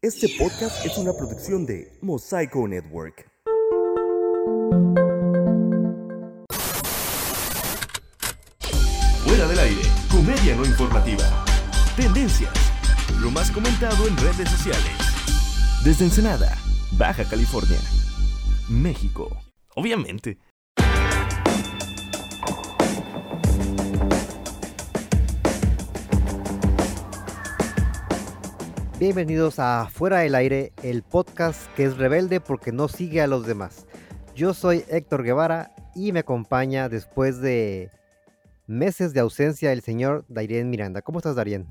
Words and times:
Este 0.00 0.28
podcast 0.38 0.86
es 0.86 0.96
una 0.96 1.12
producción 1.12 1.66
de 1.66 1.98
Mosaico 2.02 2.68
Network. 2.68 3.28
Fuera 9.24 9.48
del 9.48 9.58
aire, 9.58 9.82
comedia 10.08 10.54
no 10.54 10.64
informativa. 10.64 11.44
Tendencias, 11.96 12.54
lo 13.20 13.32
más 13.32 13.50
comentado 13.50 14.06
en 14.06 14.16
redes 14.18 14.48
sociales. 14.48 14.92
Desde 15.84 16.04
Ensenada, 16.04 16.56
Baja 16.92 17.24
California, 17.24 17.80
México. 18.68 19.36
Obviamente. 19.74 20.38
Bienvenidos 28.98 29.60
a 29.60 29.88
Fuera 29.92 30.18
del 30.18 30.34
Aire, 30.34 30.72
el 30.82 31.04
podcast 31.04 31.72
que 31.76 31.84
es 31.84 31.98
rebelde 31.98 32.40
porque 32.40 32.72
no 32.72 32.88
sigue 32.88 33.22
a 33.22 33.28
los 33.28 33.46
demás. 33.46 33.86
Yo 34.34 34.54
soy 34.54 34.82
Héctor 34.88 35.22
Guevara 35.22 35.70
y 35.94 36.10
me 36.10 36.18
acompaña 36.18 36.88
después 36.88 37.40
de 37.40 37.92
meses 38.66 39.14
de 39.14 39.20
ausencia 39.20 39.70
el 39.72 39.82
señor 39.82 40.24
Darien 40.26 40.68
Miranda. 40.68 41.00
¿Cómo 41.02 41.20
estás, 41.20 41.36
Darien? 41.36 41.68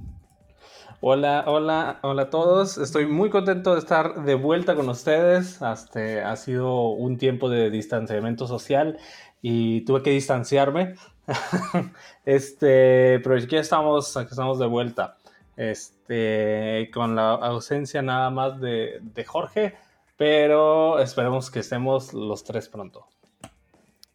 Hola, 1.02 1.43
hola, 1.47 1.99
hola 2.02 2.21
a 2.21 2.29
todos. 2.29 2.77
Estoy 2.77 3.07
muy 3.07 3.30
contento 3.30 3.73
de 3.73 3.80
estar 3.80 4.23
de 4.23 4.35
vuelta 4.35 4.75
con 4.75 4.88
ustedes. 4.88 5.61
Hasta, 5.61 6.31
ha 6.31 6.35
sido 6.38 6.91
un 6.91 7.17
tiempo 7.17 7.49
de 7.49 7.69
distanciamiento 7.69 8.47
social 8.47 8.97
y 9.41 9.81
tuve 9.81 10.02
que 10.02 10.11
distanciarme. 10.11 10.95
este, 12.25 13.19
pero 13.19 13.35
aquí 13.35 13.57
estamos, 13.57 14.16
aquí 14.16 14.30
estamos 14.31 14.59
de 14.59 14.67
vuelta 14.67 15.16
este, 15.57 16.89
con 16.93 17.16
la 17.16 17.31
ausencia 17.34 18.02
nada 18.02 18.29
más 18.29 18.61
de, 18.61 19.02
Jorge, 19.25 19.75
pero 20.16 20.99
esperemos 20.99 21.52
que 21.52 21.59
estemos 21.59 22.13
los 22.13 22.44
tres 22.44 22.69
pronto. 22.69 23.08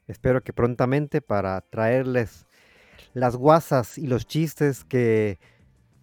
Espero 0.07 0.41
que 0.43 0.53
prontamente 0.53 1.21
para 1.21 1.61
traerles 1.61 2.47
las 3.13 3.37
guasas 3.37 3.99
y 3.99 4.07
los 4.07 4.27
chistes 4.27 4.85
que 4.85 5.39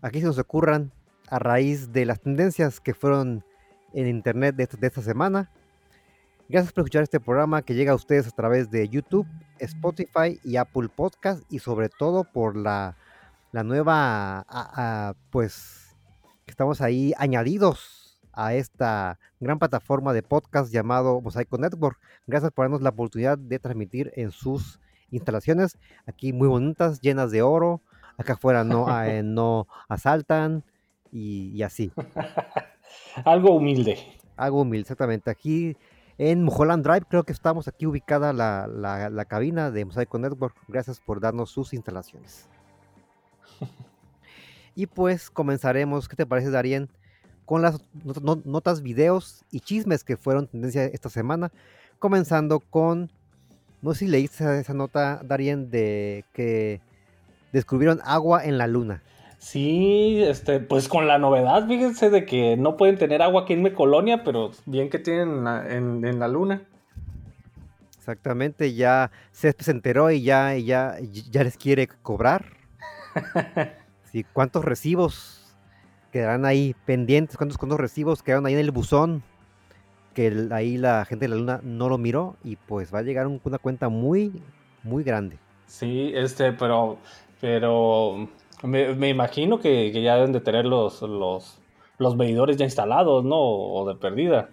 aquí 0.01 0.19
se 0.19 0.27
nos 0.27 0.37
ocurran 0.37 0.91
a 1.29 1.39
raíz 1.39 1.91
de 1.91 2.05
las 2.05 2.21
tendencias 2.21 2.79
que 2.79 2.93
fueron 2.93 3.43
en 3.93 4.07
internet 4.07 4.55
de, 4.55 4.67
de 4.67 4.87
esta 4.87 5.01
semana. 5.01 5.51
Gracias 6.49 6.73
por 6.73 6.81
escuchar 6.81 7.03
este 7.03 7.19
programa 7.19 7.61
que 7.61 7.75
llega 7.75 7.91
a 7.91 7.95
ustedes 7.95 8.27
a 8.27 8.31
través 8.31 8.71
de 8.71 8.89
YouTube, 8.89 9.27
Spotify 9.59 10.39
y 10.43 10.57
Apple 10.57 10.89
Podcast 10.89 11.43
y 11.51 11.59
sobre 11.59 11.89
todo 11.89 12.23
por 12.23 12.57
la 12.57 12.97
la 13.51 13.63
nueva, 13.63 14.45
pues, 15.31 15.95
estamos 16.45 16.81
ahí 16.81 17.13
añadidos 17.17 18.19
a 18.33 18.53
esta 18.53 19.19
gran 19.39 19.59
plataforma 19.59 20.13
de 20.13 20.23
podcast 20.23 20.71
llamado 20.71 21.19
Mosaico 21.21 21.57
Network. 21.57 21.99
Gracias 22.27 22.51
por 22.51 22.65
darnos 22.65 22.81
la 22.81 22.89
oportunidad 22.89 23.37
de 23.37 23.59
transmitir 23.59 24.11
en 24.15 24.31
sus 24.31 24.79
instalaciones, 25.09 25.77
aquí 26.05 26.31
muy 26.31 26.47
bonitas, 26.47 27.01
llenas 27.01 27.31
de 27.31 27.41
oro. 27.41 27.81
Acá 28.17 28.33
afuera 28.33 28.63
no, 28.63 28.87
eh, 29.03 29.23
no 29.23 29.67
asaltan 29.87 30.63
y, 31.11 31.63
así. 31.63 31.91
Algo 33.25 33.55
humilde. 33.55 33.97
Algo 34.35 34.61
humilde, 34.61 34.81
exactamente. 34.81 35.31
Aquí 35.31 35.75
en 36.17 36.43
Mulholland 36.43 36.85
Drive, 36.85 37.05
creo 37.09 37.23
que 37.23 37.31
estamos 37.31 37.67
aquí 37.67 37.85
ubicada 37.85 38.33
la, 38.33 38.67
la 38.67 39.25
cabina 39.25 39.71
de 39.71 39.85
Mosaico 39.85 40.19
Network. 40.19 40.55
Gracias 40.67 40.99
por 40.99 41.21
darnos 41.21 41.49
sus 41.49 41.73
instalaciones. 41.73 42.49
y 44.75 44.85
pues 44.85 45.29
comenzaremos, 45.29 46.07
¿qué 46.07 46.15
te 46.15 46.25
parece, 46.25 46.51
Darien? 46.51 46.89
Con 47.45 47.61
las 47.61 47.81
notas, 48.45 48.81
videos 48.81 49.43
y 49.51 49.59
chismes 49.59 50.03
que 50.03 50.17
fueron 50.17 50.47
tendencia 50.47 50.85
esta 50.85 51.09
semana. 51.09 51.51
Comenzando 51.97 52.59
con, 52.59 53.09
no 53.81 53.93
sé 53.93 54.05
si 54.05 54.07
leíste 54.07 54.59
esa 54.59 54.73
nota, 54.73 55.21
Darien, 55.23 55.71
de 55.71 56.25
que 56.33 56.79
descubrieron 57.51 58.01
agua 58.03 58.45
en 58.45 58.57
la 58.57 58.67
luna. 58.67 59.01
Sí, 59.39 60.21
este, 60.21 60.59
pues 60.59 60.89
con 60.89 61.07
la 61.07 61.17
novedad, 61.17 61.65
fíjense, 61.65 62.09
de 62.09 62.25
que 62.25 62.57
no 62.57 62.75
pueden 62.75 62.97
tener 62.97 63.21
agua 63.21 63.43
aquí 63.43 63.53
en 63.53 63.63
mi 63.63 63.71
colonia, 63.71 64.23
pero 64.23 64.51
bien 64.65 64.89
que 64.89 64.99
tienen 64.99 65.47
en, 65.47 66.19
la 66.19 66.27
luna. 66.27 66.61
Exactamente, 67.97 68.73
ya 68.73 69.11
se, 69.31 69.55
se 69.57 69.71
enteró 69.71 70.11
y 70.11 70.23
ya, 70.23 70.55
ya, 70.57 70.97
ya 71.31 71.43
les 71.43 71.57
quiere 71.57 71.87
cobrar. 71.87 72.58
sí, 74.11 74.25
¿Cuántos 74.33 74.65
recibos 74.65 75.55
quedarán 76.11 76.45
ahí 76.45 76.75
pendientes? 76.85 77.37
¿Cuántos, 77.37 77.57
cuántos 77.57 77.79
recibos 77.79 78.23
quedaron 78.23 78.45
ahí 78.45 78.53
en 78.53 78.59
el 78.59 78.71
buzón? 78.71 79.23
Que 80.13 80.47
ahí 80.51 80.77
la 80.77 81.05
gente 81.05 81.25
de 81.25 81.29
la 81.29 81.35
luna 81.35 81.59
no 81.63 81.89
lo 81.89 81.97
miró 81.97 82.35
y 82.43 82.55
pues 82.55 82.93
va 82.93 82.99
a 82.99 83.03
llegar 83.03 83.27
una 83.27 83.57
cuenta 83.57 83.89
muy, 83.89 84.41
muy 84.83 85.03
grande. 85.03 85.37
Sí, 85.67 86.11
este, 86.15 86.51
pero, 86.53 86.97
pero 87.39 88.27
me, 88.63 89.09
imagino 89.09 89.59
que, 89.59 89.91
ya 90.01 90.15
deben 90.15 90.33
de 90.33 90.41
tener 90.41 90.65
los, 90.65 91.01
los, 91.03 91.59
los 91.97 92.15
medidores 92.15 92.57
ya 92.57 92.65
instalados, 92.65 93.23
¿no? 93.23 93.37
O 93.37 93.87
de 93.87 93.95
perdida. 93.95 94.49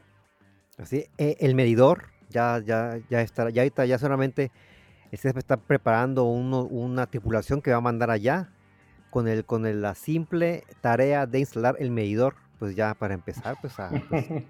Así, 0.78 1.06
eh, 1.16 1.36
el 1.40 1.54
medidor 1.54 2.10
ya, 2.28 2.62
ya, 2.64 2.98
ya 3.08 3.22
está, 3.22 3.48
ya 3.50 3.64
ya 3.64 3.98
solamente 3.98 4.50
se 5.12 5.28
está 5.30 5.56
preparando 5.56 6.24
una 6.24 7.06
tripulación 7.06 7.62
que 7.62 7.70
va 7.70 7.78
a 7.78 7.80
mandar 7.80 8.10
allá 8.10 8.50
con, 9.10 9.28
el, 9.28 9.44
con 9.44 9.80
la 9.80 9.94
simple 9.94 10.64
tarea 10.80 11.26
de 11.26 11.40
instalar 11.40 11.76
el 11.78 11.90
medidor. 11.90 12.34
Pues 12.58 12.74
ya 12.74 12.94
para 12.94 13.14
empezar, 13.14 13.56
pues, 13.60 13.74
pues 14.08 14.24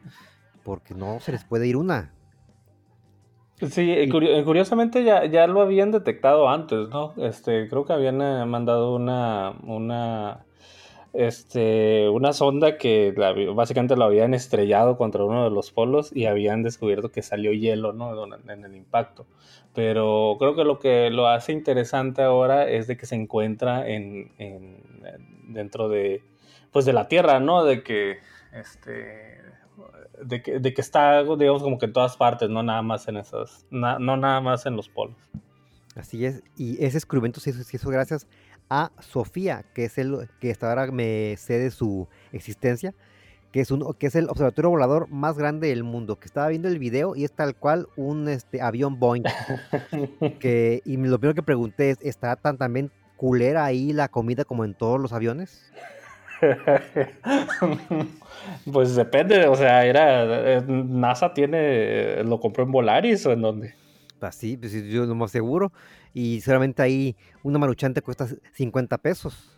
porque 0.65 0.95
no 0.95 1.21
se 1.21 1.33
les 1.33 1.45
puede 1.45 1.67
ir 1.67 1.77
una. 1.77 2.13
Sí, 3.61 3.91
eh, 3.91 4.05
eh, 4.05 4.45
curiosamente 4.45 5.03
ya, 5.03 5.25
ya 5.25 5.47
lo 5.47 5.63
habían 5.63 5.91
detectado 5.91 6.49
antes, 6.49 6.89
¿no? 6.91 7.15
Este, 7.17 7.69
creo 7.69 7.87
que 7.87 7.95
habían 7.95 8.21
eh, 8.21 8.45
mandado 8.45 8.95
una, 8.95 9.55
una 9.63 10.46
este, 11.17 12.09
una 12.09 12.33
sonda 12.33 12.79
que 12.79 13.15
básicamente 13.55 13.97
lo 13.97 14.05
habían 14.05 14.35
estrellado 14.35 14.97
contra 14.97 15.25
uno 15.25 15.45
de 15.45 15.51
los 15.51 15.71
polos 15.71 16.15
y 16.15 16.27
habían 16.27 16.63
descubierto 16.63 17.11
que 17.11 17.23
salió 17.23 17.53
hielo 17.53 17.93
¿no? 17.93 18.13
en 18.49 18.65
el 18.65 18.75
impacto. 18.75 19.27
Pero 19.75 20.37
creo 20.39 20.57
que 20.57 20.65
lo 20.65 20.79
que 20.79 21.11
lo 21.11 21.29
hace 21.29 21.53
interesante 21.53 22.23
ahora 22.23 22.69
es 22.69 22.87
de 22.87 22.97
que 22.97 23.07
se 23.07 23.15
encuentra 23.15 23.87
en, 23.87 24.33
dentro 25.49 25.89
de, 25.89 26.23
pues 26.73 26.87
de 26.87 26.95
la 26.95 27.09
Tierra, 27.09 27.41
¿no? 27.41 27.63
De 27.63 27.83
que, 27.83 28.19
este, 28.53 29.39
de 30.23 30.43
que, 30.43 30.61
de 30.61 30.73
que 30.73 30.81
está, 30.81 31.23
digamos, 31.23 31.63
como 31.63 31.79
que 31.79 31.87
en 31.87 31.93
todas 31.93 32.17
partes, 32.17 32.49
no 32.49 32.63
nada 32.63 32.81
más 32.81 33.07
en 33.09 33.19
esos, 33.19 33.67
no 33.71 33.99
nada 33.99 34.41
más 34.41 34.65
en 34.65 34.77
los 34.77 34.89
polos. 34.89 35.17
Así 35.95 36.27
es, 36.27 36.43
y 36.57 36.75
ese 36.85 36.95
descubrimiento 36.97 37.41
se 37.41 37.51
hizo 37.51 37.91
gracias 37.91 38.25
a 38.25 38.27
Sofía, 39.01 39.65
que 39.75 39.85
es 39.85 39.99
el 39.99 40.29
que 40.41 40.51
hasta 40.51 40.69
ahora 40.69 40.91
me 40.91 41.37
cede 41.37 41.71
su 41.71 42.09
existencia, 42.33 42.95
que 43.53 43.61
es, 43.61 43.71
un, 43.71 43.95
que 43.95 44.09
es 44.09 44.17
el 44.17 44.29
observatorio 44.29 44.71
volador 44.71 45.09
más 45.09 45.39
grande 45.39 45.69
del 45.69 45.85
mundo, 45.85 46.17
que 46.17 46.27
estaba 46.27 46.49
viendo 46.49 46.69
el 46.69 46.79
video 46.79 47.17
y 47.17 47.25
es 47.25 47.33
tal 47.33 47.55
cual 47.55 47.87
un 47.97 48.29
este, 48.29 48.61
avión 48.61 48.99
Boeing. 48.99 49.23
que, 50.41 50.83
y 50.85 50.97
lo 50.97 51.19
primero 51.19 51.35
que 51.35 51.43
pregunté 51.43 51.91
es, 51.91 51.99
¿está 52.03 52.37
tan 52.37 52.59
también 52.59 52.91
culera 53.17 53.65
ahí 53.65 53.93
la 53.93 54.09
comida 54.09 54.45
como 54.45 54.65
en 54.65 54.75
todos 54.75 55.01
los 55.01 55.13
aviones? 55.13 55.73
pues 58.73 58.95
depende, 58.95 59.47
o 59.47 59.55
sea, 59.55 59.87
era 59.87 60.57
eh, 60.57 60.63
NASA 60.67 61.33
tiene, 61.33 62.23
lo 62.25 62.41
compró 62.41 62.65
en 62.65 62.73
Volaris 62.73 63.25
o 63.25 63.33
en 63.33 63.41
dónde. 63.41 63.75
Así, 64.21 64.57
pues 64.57 64.73
yo 64.73 65.07
lo 65.07 65.15
más 65.15 65.31
seguro 65.31 65.73
y 66.17 66.41
solamente 66.41 66.81
ahí 66.81 67.15
una 67.43 67.59
maruchante 67.59 68.01
cuesta 68.01 68.27
50 68.55 68.97
pesos. 68.97 69.53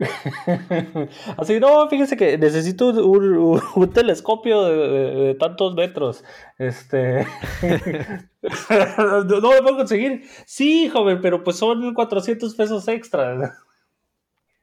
Así, 1.36 1.60
no, 1.60 1.88
fíjese 1.88 2.16
que 2.16 2.36
necesito 2.36 2.88
un, 2.88 3.92
telescopio 3.92 4.64
de, 4.64 5.36
tantos 5.36 5.76
metros. 5.76 6.24
Este. 6.58 7.24
no, 8.70 9.50
me 9.52 9.62
puedo 9.62 9.76
conseguir. 9.76 10.24
Sí, 10.46 10.88
joven, 10.88 11.20
pero 11.20 11.44
pues 11.44 11.58
son 11.58 11.94
400 11.94 12.56
pesos 12.56 12.88
extra. 12.88 13.56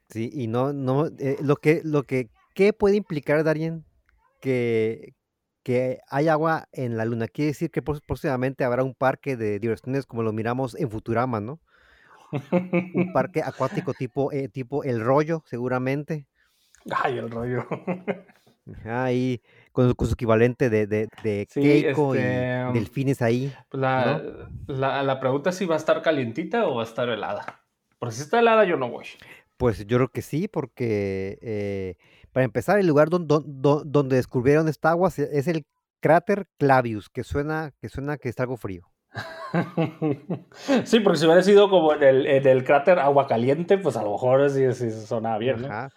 Sí, 0.09 0.29
y 0.33 0.47
no, 0.47 0.73
no, 0.73 1.05
eh, 1.17 1.37
lo 1.41 1.55
que, 1.55 1.79
lo 1.85 2.03
que, 2.03 2.29
¿qué 2.55 2.73
puede 2.73 2.97
implicar, 2.97 3.45
Darien? 3.45 3.85
Que, 4.41 5.13
que 5.67 5.99
hay 6.07 6.29
agua 6.29 6.69
en 6.71 6.95
la 6.95 7.03
luna. 7.03 7.27
Quiere 7.27 7.47
decir 7.47 7.71
que 7.71 7.81
próximamente 7.81 8.63
habrá 8.63 8.85
un 8.85 8.93
parque 8.93 9.35
de 9.35 9.59
diversiones 9.59 10.05
como 10.05 10.23
lo 10.23 10.31
miramos 10.31 10.75
en 10.75 10.89
Futurama, 10.89 11.41
¿no? 11.41 11.59
un 12.31 13.11
parque 13.13 13.41
acuático 13.43 13.93
tipo, 13.93 14.31
eh, 14.31 14.47
tipo 14.47 14.85
El 14.85 15.01
Rollo, 15.01 15.43
seguramente. 15.45 16.25
Ay, 16.89 17.17
El 17.17 17.29
Rollo. 17.29 17.67
Ahí 18.85 19.41
con, 19.73 19.93
su 19.93 20.13
equivalente 20.13 20.69
de, 20.69 20.87
de, 20.87 21.47
Keiko 21.53 22.15
y 22.15 22.19
este, 22.19 22.65
um, 22.65 22.73
delfines 22.73 23.21
ahí. 23.21 23.53
Pues 23.67 23.81
la, 23.81 25.03
la, 25.03 25.19
pregunta 25.19 25.49
es 25.49 25.57
si 25.57 25.65
va 25.65 25.75
a 25.75 25.77
estar 25.77 26.01
calientita 26.01 26.65
o 26.65 26.75
va 26.75 26.83
a 26.83 26.85
estar 26.85 27.09
helada. 27.09 27.61
Porque 27.99 28.15
si 28.15 28.21
está 28.21 28.39
helada 28.39 28.63
yo 28.63 28.77
no 28.77 28.89
voy. 28.89 29.05
Pues 29.57 29.85
yo 29.85 29.97
creo 29.97 30.09
que 30.09 30.21
sí, 30.21 30.47
porque 30.47 31.39
eh, 31.41 31.95
Para 32.37 32.45
empezar, 32.45 32.77
el 32.77 32.85
lugar 32.85 33.09
donde 33.09 34.15
descubrieron 34.15 34.67
esta 34.67 34.91
agua 34.91 35.09
es 35.09 35.47
el 35.47 35.65
cráter 35.99 36.45
Clavius, 36.59 37.09
que 37.09 37.23
suena, 37.23 37.71
que 37.81 37.89
suena 37.89 38.19
que 38.19 38.29
está 38.29 38.43
algo 38.43 38.57
frío. 38.57 38.83
sí, 40.85 40.99
porque 40.99 41.17
si 41.17 41.25
hubiera 41.25 41.41
sido 41.41 41.67
como 41.67 41.95
en 41.95 42.03
el, 42.03 42.63
cráter 42.63 42.99
agua 42.99 43.25
caliente, 43.25 43.79
pues 43.79 43.97
a 43.97 44.03
lo 44.03 44.11
mejor 44.11 44.51
sí, 44.51 44.71
sí 44.73 44.91
sonaba 44.91 45.39
bien, 45.39 45.63
¿no? 45.63 45.67
Ajá. 45.67 45.89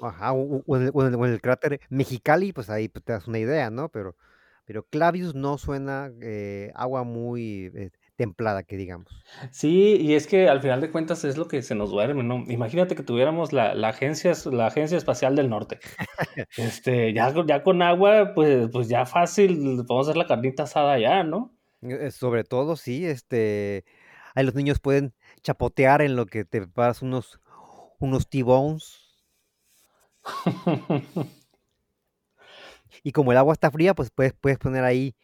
Ajá, 0.00 0.32
o, 0.32 0.64
en 0.74 1.24
el, 1.24 1.40
cráter 1.42 1.78
Mexicali, 1.90 2.54
pues 2.54 2.70
ahí 2.70 2.88
te 2.88 3.12
das 3.12 3.28
una 3.28 3.40
idea, 3.40 3.68
¿no? 3.68 3.90
Pero, 3.90 4.16
pero 4.64 4.84
Clavius 4.84 5.34
no 5.34 5.58
suena 5.58 6.10
eh, 6.22 6.72
agua 6.74 7.04
muy 7.04 7.70
eh, 7.74 7.90
templada, 8.16 8.62
que 8.62 8.76
digamos. 8.76 9.24
Sí, 9.50 9.96
y 10.00 10.14
es 10.14 10.26
que 10.26 10.48
al 10.48 10.60
final 10.60 10.80
de 10.80 10.90
cuentas 10.90 11.24
es 11.24 11.36
lo 11.36 11.48
que 11.48 11.62
se 11.62 11.74
nos 11.74 11.90
duerme, 11.90 12.22
¿no? 12.22 12.44
Imagínate 12.48 12.94
que 12.94 13.02
tuviéramos 13.02 13.52
la, 13.52 13.72
agencia, 13.88 14.32
la 14.50 14.66
agencia 14.66 14.96
espacial 14.96 15.36
del 15.36 15.50
norte. 15.50 15.80
este, 16.56 17.12
ya, 17.12 17.32
ya 17.46 17.62
con 17.62 17.82
agua, 17.82 18.32
pues, 18.34 18.68
pues 18.70 18.88
ya 18.88 19.06
fácil, 19.06 19.84
podemos 19.86 20.08
hacer 20.08 20.16
la 20.16 20.26
carnita 20.26 20.64
asada 20.64 20.98
ya, 20.98 21.24
¿no? 21.24 21.54
Eh, 21.82 22.10
sobre 22.10 22.44
todo, 22.44 22.76
sí, 22.76 23.04
este, 23.04 23.84
ahí 24.34 24.44
los 24.44 24.54
niños 24.54 24.80
pueden 24.80 25.14
chapotear 25.42 26.02
en 26.02 26.16
lo 26.16 26.26
que 26.26 26.44
te 26.44 26.60
preparas 26.60 27.02
unos, 27.02 27.40
unos 27.98 28.28
T-bones. 28.28 29.00
y 33.02 33.12
como 33.12 33.32
el 33.32 33.38
agua 33.38 33.52
está 33.52 33.70
fría, 33.70 33.94
pues 33.94 34.10
puedes, 34.10 34.32
puedes 34.32 34.58
poner 34.58 34.84
ahí 34.84 35.14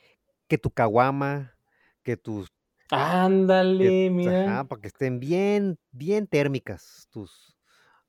que 0.49 0.59
tu 0.59 0.71
caguama, 0.71 1.55
que 2.03 2.17
tus 2.17 2.53
Ándale, 2.91 4.11
mira. 4.11 4.65
para 4.69 4.81
que 4.81 4.89
estén 4.89 5.21
bien, 5.21 5.79
bien 5.93 6.27
térmicas 6.27 7.07
tus, 7.11 7.57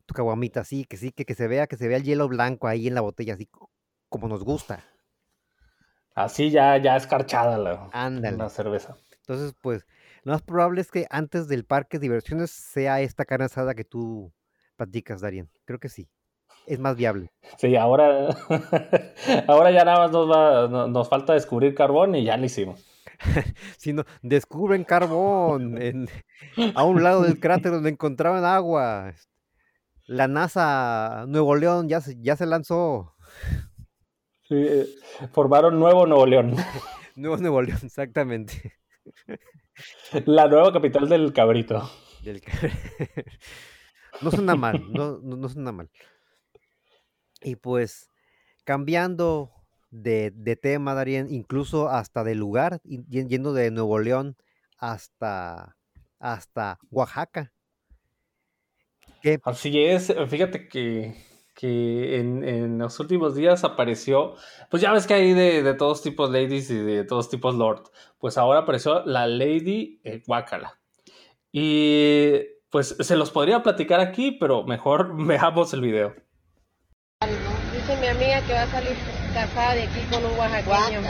tu 0.05 0.13
caguamita, 0.13 0.63
sí, 0.63 0.85
que 0.85 0.97
sí, 0.97 1.11
que, 1.11 1.25
que 1.25 1.35
se 1.35 1.47
vea, 1.47 1.67
que 1.67 1.77
se 1.77 1.87
vea 1.87 1.97
el 1.97 2.03
hielo 2.03 2.27
blanco 2.27 2.67
ahí 2.67 2.87
en 2.87 2.95
la 2.95 3.01
botella, 3.01 3.35
así 3.35 3.49
como 4.09 4.27
nos 4.27 4.43
gusta. 4.43 4.83
Así 6.15 6.49
ya, 6.49 6.77
ya 6.77 6.97
escarchada 6.97 7.57
la, 7.57 7.89
la 8.31 8.49
cerveza. 8.49 8.97
Entonces, 9.19 9.55
pues, 9.61 9.85
lo 10.23 10.33
más 10.33 10.41
probable 10.41 10.81
es 10.81 10.91
que 10.91 11.05
antes 11.09 11.47
del 11.47 11.63
parque 11.63 11.97
de 11.97 12.03
diversiones 12.03 12.51
sea 12.51 13.01
esta 13.01 13.23
carne 13.23 13.45
asada 13.45 13.73
que 13.73 13.85
tú 13.85 14.33
platicas, 14.75 15.21
Darien. 15.21 15.49
Creo 15.65 15.79
que 15.79 15.89
sí. 15.89 16.09
Es 16.67 16.79
más 16.79 16.95
viable. 16.95 17.31
Sí, 17.57 17.75
ahora, 17.75 18.29
ahora 19.47 19.71
ya 19.71 19.85
nada 19.85 19.99
más 19.99 20.11
nos, 20.11 20.29
va, 20.29 20.87
nos 20.87 21.09
falta 21.09 21.33
descubrir 21.33 21.73
carbón 21.73 22.15
y 22.15 22.25
ya 22.25 22.37
lo 22.37 22.45
hicimos. 22.45 22.90
sino 23.77 24.03
descubren 24.21 24.83
carbón 24.83 25.77
a 26.75 26.83
un 26.83 27.03
lado 27.03 27.23
del 27.23 27.39
cráter 27.39 27.71
donde 27.71 27.89
encontraban 27.89 28.45
agua. 28.45 29.13
La 30.05 30.27
NASA 30.27 31.25
Nuevo 31.27 31.55
León 31.55 31.87
ya 31.87 32.01
se, 32.01 32.19
ya 32.19 32.35
se 32.35 32.45
lanzó. 32.45 33.15
Eh, 34.49 34.85
formaron 35.31 35.79
Nuevo 35.79 36.05
Nuevo 36.05 36.25
León. 36.25 36.55
Nuevo 37.15 37.37
Nuevo 37.37 37.61
León, 37.61 37.79
exactamente. 37.83 38.73
La 40.25 40.47
nueva 40.47 40.73
capital 40.73 41.07
del 41.07 41.33
cabrito. 41.33 41.89
no 44.21 44.31
suena 44.31 44.55
mal, 44.55 44.91
no, 44.91 45.19
no, 45.23 45.37
no 45.37 45.49
suena 45.49 45.71
mal. 45.71 45.89
Y 47.41 47.55
pues, 47.55 48.09
cambiando 48.65 49.51
de, 49.91 50.59
tema, 50.61 50.93
Darien, 50.93 51.27
incluso 51.29 51.89
hasta 51.89 52.23
de 52.23 52.35
lugar, 52.35 52.81
yendo 52.83 53.53
de 53.53 53.71
Nuevo 53.71 53.99
León 53.99 54.37
hasta, 54.77 55.77
hasta 56.19 56.79
Oaxaca. 56.89 57.53
Así 59.43 59.83
es, 59.83 60.13
fíjate 60.29 60.67
que, 60.67 61.15
en, 61.61 62.79
los 62.79 62.99
últimos 62.99 63.35
días 63.35 63.63
apareció, 63.63 64.35
pues 64.69 64.81
ya 64.81 64.91
ves 64.91 65.05
que 65.05 65.13
hay 65.13 65.33
de, 65.33 65.73
todos 65.75 66.01
tipos 66.01 66.31
ladies 66.31 66.71
y 66.71 66.77
de 66.77 67.03
todos 67.03 67.29
tipos 67.29 67.53
lord, 67.55 67.83
pues 68.17 68.37
ahora 68.37 68.61
apareció 68.61 69.05
la 69.05 69.27
Lady 69.27 70.01
eh, 70.03 70.23
Y 71.51 72.31
pues 72.71 72.95
se 72.99 73.15
los 73.15 73.29
podría 73.29 73.61
platicar 73.61 73.99
aquí, 73.99 74.31
pero 74.31 74.63
mejor 74.63 75.13
veamos 75.25 75.73
el 75.73 75.81
video. 75.81 76.15
Dice 77.21 77.99
mi 77.99 78.07
amiga 78.07 78.41
que 78.47 78.53
va 78.53 78.63
a 78.63 78.67
salir 78.67 78.95
casada 79.33 79.75
de 79.75 79.83
aquí 79.83 80.01
con 80.09 80.25
un 80.25 80.37
oaxaqueño. 80.37 81.01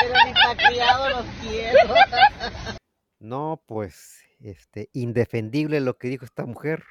Pero 0.00 0.14
ni 0.26 0.56
criado 0.56 1.10
los 1.10 1.26
quiero. 1.40 1.94
No, 3.20 3.62
pues, 3.66 4.22
este, 4.40 4.88
indefendible 4.92 5.80
lo 5.80 5.96
que 5.96 6.08
dijo 6.08 6.24
esta 6.24 6.44
mujer. 6.44 6.82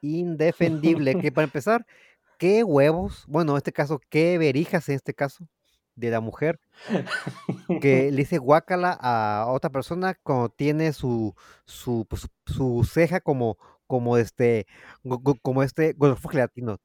Indefendible. 0.00 1.20
que 1.20 1.32
para 1.32 1.44
empezar, 1.44 1.86
qué 2.38 2.64
huevos, 2.64 3.24
bueno, 3.28 3.52
en 3.52 3.58
este 3.58 3.72
caso, 3.72 4.00
qué 4.08 4.38
verijas 4.38 4.88
en 4.88 4.96
este 4.96 5.14
caso 5.14 5.46
de 5.96 6.10
la 6.10 6.20
mujer 6.20 6.58
que 7.80 8.10
le 8.10 8.16
dice 8.16 8.38
guácala 8.38 8.98
a 9.00 9.46
otra 9.48 9.70
persona 9.70 10.14
cuando 10.22 10.48
tiene 10.48 10.92
su 10.92 11.34
su, 11.66 12.06
pues, 12.08 12.26
su 12.46 12.84
ceja 12.84 13.20
como 13.20 13.58
como 13.86 14.16
este 14.18 14.66
como 15.42 15.62
este 15.62 15.92
golfo 15.92 16.28
gelatino 16.28 16.80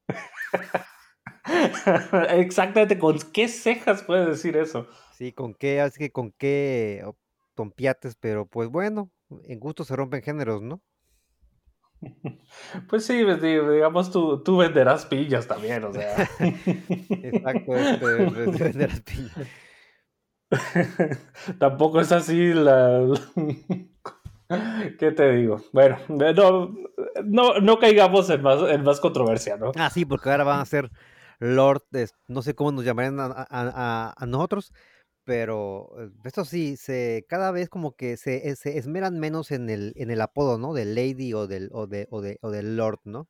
Exactamente, 2.30 2.98
¿con 2.98 3.18
qué 3.32 3.48
cejas 3.48 4.02
puedes 4.02 4.26
decir 4.28 4.56
eso? 4.56 4.86
Sí, 5.12 5.32
con 5.32 5.54
qué, 5.54 5.80
así 5.80 5.98
que 5.98 6.10
con 6.10 6.32
qué 6.32 7.04
tompiates, 7.54 8.16
pero 8.16 8.46
pues 8.46 8.68
bueno, 8.68 9.10
en 9.44 9.60
gusto 9.60 9.84
se 9.84 9.96
rompen 9.96 10.22
géneros, 10.22 10.62
¿no? 10.62 10.80
Pues 12.88 13.04
sí, 13.04 13.22
pues, 13.24 13.42
digamos, 13.42 14.10
tú, 14.10 14.42
tú 14.42 14.56
venderás 14.56 15.06
pillas 15.06 15.46
también, 15.46 15.84
o 15.84 15.92
sea. 15.92 16.28
Exacto, 16.38 17.76
este, 17.76 18.64
venderás 18.64 19.00
pillas. 19.02 19.48
Tampoco 21.58 22.00
es 22.00 22.10
así 22.12 22.52
la... 22.54 23.06
¿Qué 24.98 25.12
te 25.12 25.32
digo? 25.32 25.62
Bueno, 25.72 25.98
no, 26.08 26.74
no, 27.24 27.60
no 27.60 27.78
caigamos 27.78 28.28
en 28.30 28.42
más, 28.42 28.60
en 28.68 28.82
más 28.82 28.98
controversia, 28.98 29.56
¿no? 29.56 29.70
Ah, 29.76 29.90
sí, 29.90 30.04
porque 30.04 30.28
ahora 30.30 30.42
van 30.42 30.60
a 30.60 30.64
ser 30.64 30.90
Lord, 31.40 31.82
no 32.28 32.42
sé 32.42 32.54
cómo 32.54 32.70
nos 32.70 32.84
llamarían 32.84 33.16
a, 33.18 34.14
nosotros, 34.28 34.72
pero 35.24 35.88
eh, 35.98 36.10
esto 36.24 36.44
sí, 36.44 36.76
se, 36.76 37.24
cada 37.28 37.50
vez 37.50 37.70
como 37.70 37.96
que 37.96 38.16
se, 38.18 38.48
eh, 38.48 38.56
se, 38.56 38.76
esmeran 38.76 39.18
menos 39.18 39.50
en 39.50 39.70
el, 39.70 39.94
en 39.96 40.10
el 40.10 40.20
apodo, 40.20 40.58
¿no? 40.58 40.74
Del 40.74 40.94
Lady 40.94 41.32
o 41.32 41.46
del, 41.46 41.70
o 41.72 41.86
de, 41.86 42.06
o 42.10 42.20
de, 42.20 42.38
o 42.42 42.50
del 42.50 42.76
Lord, 42.76 43.00
¿no? 43.04 43.26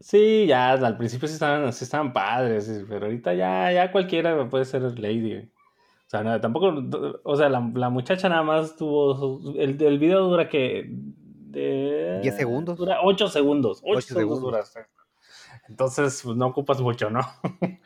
Sí, 0.00 0.46
ya 0.46 0.72
al 0.72 0.96
principio 0.96 1.28
sí 1.28 1.34
estaban, 1.34 1.72
sí 1.72 1.84
estaban 1.84 2.12
padres, 2.12 2.84
pero 2.88 3.06
ahorita 3.06 3.32
ya, 3.32 3.72
ya 3.72 3.92
cualquiera 3.92 4.48
puede 4.48 4.64
ser 4.64 4.82
Lady. 4.98 5.36
O 5.36 6.10
sea, 6.10 6.24
nada, 6.24 6.40
tampoco, 6.40 6.74
o 7.22 7.36
sea, 7.36 7.48
la, 7.48 7.60
muchacha 7.60 8.28
nada 8.28 8.42
más 8.42 8.76
tuvo, 8.76 9.54
el, 9.56 9.80
el 9.80 9.98
video 9.98 10.28
dura 10.28 10.48
que... 10.48 10.84
De, 10.90 12.18
10 12.22 12.36
segundos. 12.36 12.76
Dura 12.76 12.98
8 13.02 13.28
segundos. 13.28 13.80
8, 13.84 14.00
segundos, 14.00 14.40
dura. 14.40 14.64
Entonces, 15.68 16.20
pues, 16.22 16.36
no 16.36 16.46
ocupas 16.46 16.80
mucho, 16.80 17.10
¿no? 17.10 17.20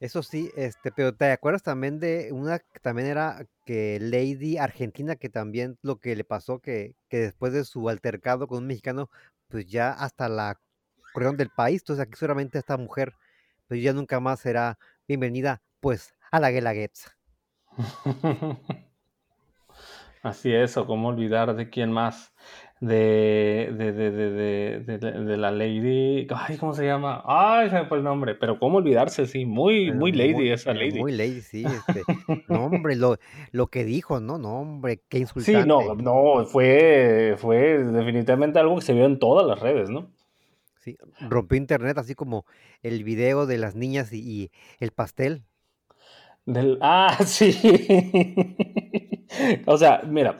Eso 0.00 0.22
sí, 0.22 0.50
este, 0.56 0.92
pero 0.92 1.12
¿te 1.12 1.32
acuerdas 1.32 1.64
también 1.64 1.98
de 1.98 2.30
una 2.32 2.60
que 2.60 2.78
también 2.80 3.08
era 3.08 3.44
que 3.64 3.98
Lady 4.00 4.56
Argentina, 4.56 5.16
que 5.16 5.28
también 5.28 5.76
lo 5.82 5.98
que 5.98 6.14
le 6.14 6.22
pasó, 6.22 6.60
que, 6.60 6.94
que 7.08 7.18
después 7.18 7.52
de 7.52 7.64
su 7.64 7.88
altercado 7.88 8.46
con 8.46 8.58
un 8.58 8.68
mexicano, 8.68 9.10
pues 9.48 9.66
ya 9.66 9.90
hasta 9.90 10.28
la 10.28 10.60
corrieron 11.12 11.36
del 11.36 11.50
país, 11.50 11.82
entonces 11.82 12.06
aquí 12.06 12.16
solamente 12.16 12.58
esta 12.58 12.76
mujer, 12.76 13.14
pues 13.66 13.82
ya 13.82 13.92
nunca 13.92 14.20
más 14.20 14.38
será 14.38 14.78
bienvenida, 15.08 15.62
pues, 15.80 16.14
a 16.30 16.38
la 16.38 16.52
Guelaguetza. 16.52 17.16
Así 20.22 20.52
es, 20.52 20.76
o 20.76 20.86
cómo 20.86 21.08
olvidar 21.08 21.56
de 21.56 21.70
quién 21.70 21.90
más 21.90 22.32
de, 22.80 23.74
de, 23.76 23.92
de, 23.92 24.98
de, 24.98 25.36
la 25.36 25.50
Lady. 25.50 26.28
Ay, 26.30 26.56
¿cómo 26.58 26.74
se 26.74 26.86
llama? 26.86 27.22
Ay, 27.26 27.70
se 27.70 27.76
me 27.76 27.86
fue 27.86 27.98
el 27.98 28.04
nombre. 28.04 28.34
Pero 28.36 28.58
cómo 28.58 28.78
olvidarse, 28.78 29.26
sí. 29.26 29.44
Muy, 29.44 29.92
muy 29.92 30.12
Lady 30.12 30.50
esa 30.50 30.72
Lady. 30.74 31.00
Muy 31.00 31.12
Lady, 31.12 31.40
sí. 31.40 31.64
Este, 31.64 32.02
no, 32.48 32.66
hombre, 32.66 32.94
lo, 32.94 33.16
lo 33.50 33.66
que 33.66 33.84
dijo, 33.84 34.20
¿no? 34.20 34.38
No, 34.38 34.60
hombre, 34.60 35.02
qué 35.08 35.18
insultante. 35.18 35.62
Sí, 35.62 35.68
no, 35.68 35.94
no, 35.96 36.44
fue, 36.46 37.34
fue 37.38 37.78
definitivamente 37.78 38.58
algo 38.60 38.76
que 38.76 38.82
se 38.82 38.94
vio 38.94 39.06
en 39.06 39.18
todas 39.18 39.46
las 39.46 39.58
redes, 39.58 39.90
¿no? 39.90 40.10
Sí, 40.78 40.96
rompió 41.28 41.58
internet, 41.58 41.98
así 41.98 42.14
como 42.14 42.46
el 42.82 43.02
video 43.02 43.46
de 43.46 43.58
las 43.58 43.74
niñas 43.74 44.12
y, 44.12 44.52
el 44.78 44.92
pastel. 44.92 45.42
Del, 46.46 46.78
ah, 46.80 47.18
sí. 47.26 47.58
o 49.66 49.76
sea, 49.76 50.02
mira, 50.06 50.36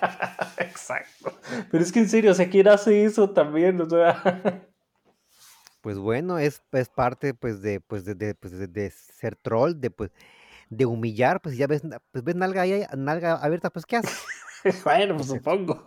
Exacto. 0.58 1.34
Pero 1.72 1.84
es 1.84 1.92
que 1.92 2.00
en 2.00 2.10
serio, 2.10 2.32
o 2.32 2.34
sea, 2.34 2.50
¿quién 2.50 2.68
hace 2.68 3.06
eso 3.06 3.30
también? 3.30 3.80
O 3.82 3.90
sea... 3.90 4.68
Pues 5.82 6.00
bueno, 6.00 6.40
es, 6.40 6.64
es 6.72 6.90
parte 6.90 7.36
pues 7.36 7.62
de, 7.62 7.80
pues 7.80 8.06
de, 8.06 8.16
de, 8.16 8.34
pues 8.34 8.58
de, 8.58 8.90
ser 8.90 9.36
troll, 9.36 9.80
de 9.80 9.92
pues 9.92 10.10
de 10.72 10.88
humillar, 10.88 11.40
pues 11.42 11.58
ya 11.58 11.68
ves, 11.68 11.84
pues 12.10 12.24
ves 12.24 12.36
nalga 12.36 12.64
ahí, 12.64 12.84
nalga 12.98 13.34
abierta, 13.34 13.70
pues 13.70 13.86
¿qué 13.86 13.98
haces? 13.98 14.20
bueno, 14.84 15.16
pues 15.16 15.28
supongo. 15.28 15.84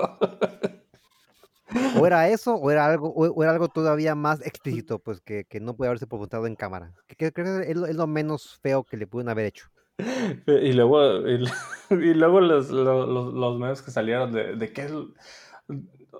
O 1.98 2.06
era 2.06 2.28
eso, 2.28 2.54
o 2.54 2.70
era 2.70 2.86
algo, 2.86 3.08
o 3.10 3.42
era 3.42 3.52
algo 3.52 3.68
todavía 3.68 4.14
más 4.14 4.40
explícito, 4.44 4.98
pues 4.98 5.20
que, 5.20 5.44
que 5.44 5.60
no 5.60 5.74
puede 5.74 5.88
haberse 5.88 6.06
preguntado 6.06 6.46
en 6.46 6.56
cámara. 6.56 6.92
Que, 7.06 7.16
creo 7.16 7.32
que 7.32 7.70
es 7.70 7.76
lo, 7.76 8.06
menos 8.06 8.58
feo 8.62 8.84
que 8.84 8.96
le 8.96 9.06
pudieron 9.06 9.30
haber 9.30 9.46
hecho. 9.46 9.66
Y 10.46 10.72
luego, 10.72 11.26
y, 11.28 11.44
luego 11.90 12.40
los, 12.40 12.70
los, 12.70 13.34
los, 13.34 13.58
memes 13.58 13.82
que 13.82 13.90
salieron 13.90 14.32
de, 14.32 14.54
de 14.54 14.72
que 14.72 14.88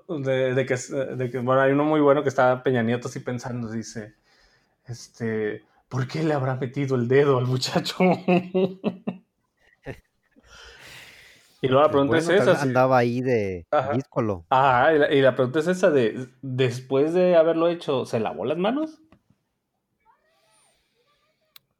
de, 0.09 0.53
de, 0.53 0.65
que, 0.65 0.75
de 0.75 1.31
que, 1.31 1.39
bueno, 1.39 1.61
hay 1.61 1.71
uno 1.71 1.85
muy 1.85 2.01
bueno 2.01 2.23
que 2.23 2.29
está 2.29 2.61
Peña 2.63 2.83
Nieto 2.83 3.07
así 3.07 3.19
pensando, 3.19 3.71
dice, 3.71 4.15
este, 4.85 5.63
¿por 5.87 6.07
qué 6.07 6.23
le 6.23 6.33
habrá 6.33 6.55
metido 6.55 6.95
el 6.95 7.07
dedo 7.07 7.37
al 7.37 7.45
muchacho? 7.45 7.95
Y 11.61 11.67
luego 11.67 11.83
la 11.83 11.91
pregunta 11.91 12.17
es 12.17 12.29
esa. 12.29 12.61
Andaba 12.61 12.97
ahí 12.97 13.21
de 13.21 13.67
díscolo. 13.93 14.45
Ah, 14.49 14.91
y 15.11 15.21
la, 15.21 15.35
pregunta 15.35 15.59
es 15.59 15.67
esa 15.67 15.89
de, 15.89 16.29
después 16.41 17.13
de 17.13 17.35
haberlo 17.35 17.67
hecho, 17.67 18.05
¿se 18.05 18.19
lavó 18.19 18.45
las 18.45 18.57
manos? 18.57 19.01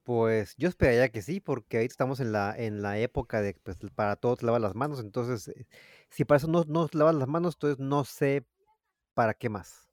Pues 0.03 0.55
yo 0.57 0.67
esperaría 0.67 1.09
que 1.09 1.21
sí, 1.21 1.39
porque 1.39 1.77
ahí 1.77 1.85
estamos 1.85 2.19
en 2.19 2.31
la, 2.31 2.55
en 2.57 2.81
la 2.81 2.97
época 2.97 3.41
de 3.41 3.55
pues, 3.63 3.77
para 3.93 4.15
todos 4.15 4.41
lavar 4.41 4.59
las 4.59 4.73
manos, 4.73 4.99
entonces 4.99 5.49
eh, 5.49 5.67
si 6.09 6.25
para 6.25 6.37
eso 6.37 6.47
no, 6.47 6.65
no 6.67 6.89
lavan 6.93 7.19
las 7.19 7.27
manos, 7.27 7.53
entonces 7.53 7.77
no 7.79 8.03
sé 8.05 8.43
para 9.13 9.35
qué 9.35 9.49
más. 9.49 9.87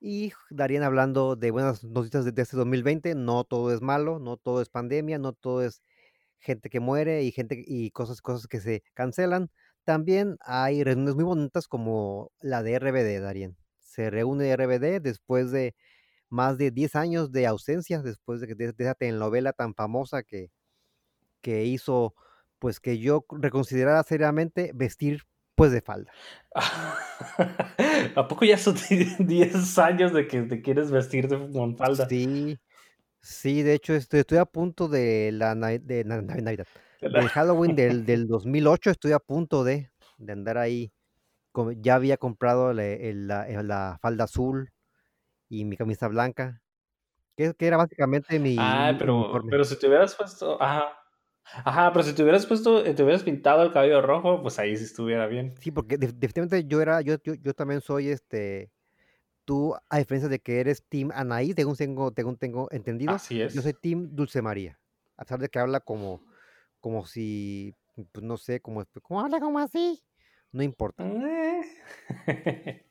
Y 0.00 0.32
darían 0.48 0.84
hablando 0.84 1.34
de 1.34 1.50
buenas 1.50 1.82
noticias 1.82 2.24
de, 2.24 2.30
de 2.30 2.42
este 2.42 2.56
2020, 2.56 3.16
no 3.16 3.42
todo 3.42 3.72
es 3.74 3.80
malo, 3.80 4.20
no 4.20 4.36
todo 4.36 4.62
es 4.62 4.68
pandemia, 4.68 5.18
no 5.18 5.32
todo 5.32 5.62
es 5.62 5.82
gente 6.42 6.68
que 6.70 6.80
muere 6.80 7.22
y 7.22 7.32
gente 7.32 7.62
y 7.66 7.90
cosas, 7.90 8.20
cosas 8.20 8.46
que 8.48 8.60
se 8.60 8.82
cancelan. 8.94 9.50
También 9.84 10.36
hay 10.40 10.84
reuniones 10.84 11.14
muy 11.14 11.24
bonitas 11.24 11.68
como 11.68 12.30
la 12.40 12.62
de 12.62 12.74
RBD, 12.78 13.20
Darien. 13.20 13.56
Se 13.80 14.10
reúne 14.10 14.54
RBD 14.54 15.00
después 15.00 15.50
de 15.50 15.74
más 16.28 16.58
de 16.58 16.70
10 16.70 16.96
años 16.96 17.32
de 17.32 17.46
ausencia, 17.46 18.02
después 18.02 18.40
de, 18.40 18.54
de, 18.54 18.72
de 18.72 18.84
esa 18.84 18.94
telenovela 18.94 19.52
tan 19.52 19.74
famosa 19.74 20.22
que, 20.22 20.50
que 21.42 21.64
hizo, 21.64 22.14
pues 22.58 22.80
que 22.80 22.98
yo 22.98 23.24
reconsiderara 23.30 24.02
seriamente 24.02 24.72
vestir 24.74 25.22
pues 25.54 25.72
de 25.72 25.82
falda. 25.82 26.10
¿A 28.16 28.28
poco 28.28 28.44
ya 28.44 28.58
son 28.58 28.76
10 29.18 29.78
años 29.78 30.12
de 30.12 30.26
que 30.26 30.42
te 30.42 30.62
quieres 30.62 30.90
vestir 30.90 31.28
de, 31.28 31.50
con 31.52 31.76
falda? 31.76 32.08
Sí, 32.08 32.58
Sí, 33.22 33.62
de 33.62 33.74
hecho, 33.74 33.94
estoy, 33.94 34.20
estoy 34.20 34.38
a 34.38 34.44
punto 34.44 34.88
de 34.88 35.30
la 35.32 35.54
de 35.54 36.04
Navidad, 36.04 36.66
del 37.00 37.28
Halloween 37.28 37.76
del, 37.76 38.04
del 38.04 38.26
2008, 38.26 38.90
estoy 38.90 39.12
a 39.12 39.20
punto 39.20 39.62
de, 39.62 39.90
de 40.18 40.32
andar 40.32 40.58
ahí. 40.58 40.92
Ya 41.76 41.94
había 41.96 42.16
comprado 42.16 42.72
la, 42.72 43.98
falda 44.02 44.24
azul 44.24 44.72
y 45.48 45.64
mi 45.64 45.76
camisa 45.76 46.08
blanca, 46.08 46.62
que, 47.36 47.54
que 47.54 47.66
era 47.66 47.76
básicamente 47.76 48.40
mi, 48.40 48.56
Ah, 48.58 48.96
pero, 48.98 49.30
pero 49.48 49.64
si 49.64 49.78
te 49.78 49.86
hubieras 49.86 50.16
puesto, 50.16 50.60
ajá, 50.60 50.96
ajá, 51.44 51.92
pero 51.92 52.02
si 52.02 52.14
te 52.14 52.22
hubieras 52.22 52.46
puesto, 52.46 52.82
te 52.82 53.02
hubieras 53.02 53.22
pintado 53.22 53.62
el 53.62 53.72
cabello 53.72 54.02
rojo, 54.02 54.42
pues 54.42 54.58
ahí 54.58 54.76
sí 54.76 54.84
estuviera 54.84 55.26
bien. 55.26 55.54
Sí, 55.60 55.70
porque 55.70 55.96
definitivamente 55.96 56.64
yo 56.64 56.80
era, 56.80 57.02
yo, 57.02 57.16
yo, 57.22 57.34
yo 57.34 57.54
también 57.54 57.82
soy 57.82 58.08
este 58.08 58.72
Tú, 59.44 59.74
a 59.88 59.98
diferencia 59.98 60.28
de 60.28 60.38
que 60.38 60.60
eres 60.60 60.84
Team 60.88 61.10
Anaí, 61.12 61.52
según 61.52 61.76
tengo, 61.76 62.12
tengo 62.12 62.68
entendido, 62.70 63.16
yo 63.28 63.62
soy 63.62 63.72
Team 63.72 64.08
Dulce 64.12 64.40
María. 64.40 64.78
A 65.16 65.24
pesar 65.24 65.40
de 65.40 65.48
que 65.48 65.58
habla 65.58 65.80
como, 65.80 66.22
como 66.80 67.06
si, 67.06 67.74
pues 68.12 68.24
no 68.24 68.36
sé, 68.36 68.60
como, 68.60 68.84
¿cómo 69.02 69.20
habla 69.20 69.40
como 69.40 69.58
así? 69.58 70.02
No 70.52 70.62
importa. 70.62 71.04
Eh. 71.06 71.62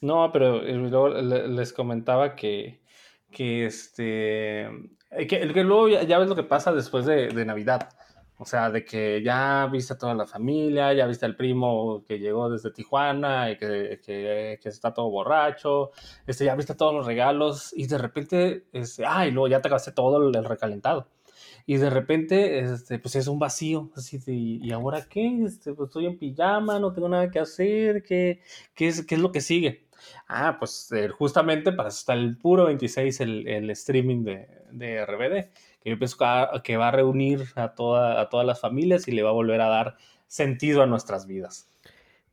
no, 0.00 0.30
pero 0.32 0.62
luego 0.62 1.08
les 1.08 1.72
comentaba 1.72 2.36
que, 2.36 2.82
que 3.30 3.66
este, 3.66 4.68
que, 5.10 5.26
que 5.26 5.64
luego 5.64 5.88
ya, 5.88 6.18
ves 6.18 6.28
lo 6.28 6.36
que 6.36 6.42
pasa 6.42 6.72
después 6.72 7.06
de, 7.06 7.28
de 7.28 7.44
Navidad 7.44 7.90
o 8.38 8.44
sea, 8.44 8.70
de 8.70 8.84
que 8.84 9.22
ya 9.22 9.68
viste 9.72 9.94
a 9.94 9.98
toda 9.98 10.14
la 10.14 10.26
familia, 10.26 10.92
ya 10.92 11.06
viste 11.06 11.24
al 11.24 11.36
primo 11.36 12.04
que 12.06 12.18
llegó 12.18 12.50
desde 12.50 12.70
Tijuana 12.70 13.50
y 13.50 13.56
que, 13.56 14.00
que, 14.04 14.58
que 14.62 14.68
está 14.68 14.92
todo 14.92 15.10
borracho, 15.10 15.90
este, 16.26 16.44
ya 16.44 16.54
viste 16.54 16.74
todos 16.74 16.94
los 16.94 17.06
regalos 17.06 17.72
y 17.74 17.86
de 17.86 17.98
repente, 17.98 18.64
este, 18.72 19.04
ah, 19.06 19.26
y 19.26 19.30
luego 19.30 19.48
ya 19.48 19.62
te 19.62 19.68
acabaste 19.68 19.92
todo 19.92 20.28
el, 20.28 20.44
recalentado. 20.44 21.08
Y 21.66 21.78
de 21.78 21.90
repente, 21.90 22.60
este, 22.60 22.98
pues 22.98 23.16
es 23.16 23.26
un 23.26 23.38
vacío, 23.38 23.90
así 23.96 24.18
de, 24.18 24.32
¿y 24.34 24.70
ahora 24.70 25.06
qué? 25.08 25.44
Este, 25.44 25.72
pues 25.72 25.88
estoy 25.88 26.06
en 26.06 26.18
pijama, 26.18 26.78
no 26.78 26.92
tengo 26.92 27.08
nada 27.08 27.30
que 27.30 27.40
hacer, 27.40 28.02
¿qué, 28.02 28.40
qué, 28.74 28.88
es, 28.88 29.04
qué 29.04 29.14
es 29.16 29.20
lo 29.20 29.32
que 29.32 29.40
sigue? 29.40 29.86
Ah, 30.28 30.56
pues 30.58 30.92
eh, 30.92 31.08
justamente 31.08 31.72
para 31.72 31.88
eso 31.88 31.98
está 31.98 32.12
el 32.12 32.36
puro 32.36 32.66
26, 32.66 33.20
el, 33.20 33.48
el 33.48 33.70
streaming 33.70 34.24
de, 34.24 34.48
de 34.72 35.04
RBD 35.06 35.48
yo 35.90 35.98
pienso 35.98 36.16
que 36.64 36.76
va 36.76 36.88
a 36.88 36.90
reunir 36.90 37.44
a, 37.54 37.74
toda, 37.74 38.20
a 38.20 38.28
todas 38.28 38.46
las 38.46 38.60
familias 38.60 39.06
y 39.08 39.12
le 39.12 39.22
va 39.22 39.30
a 39.30 39.34
volver 39.34 39.60
a 39.60 39.68
dar 39.68 39.96
sentido 40.26 40.82
a 40.82 40.86
nuestras 40.86 41.26
vidas. 41.26 41.68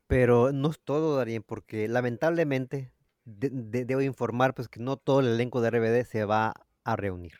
Pero 0.07 0.51
no 0.51 0.71
es 0.71 0.79
todo, 0.79 1.17
Darien, 1.17 1.43
porque 1.43 1.87
lamentablemente 1.87 2.91
debo 3.25 4.01
informar 4.01 4.53
pues 4.53 4.67
que 4.67 4.79
no 4.79 4.97
todo 4.97 5.21
el 5.21 5.27
elenco 5.27 5.61
de 5.61 5.69
RBD 5.69 6.05
se 6.05 6.25
va 6.25 6.53
a 6.83 6.95
reunir. 6.95 7.33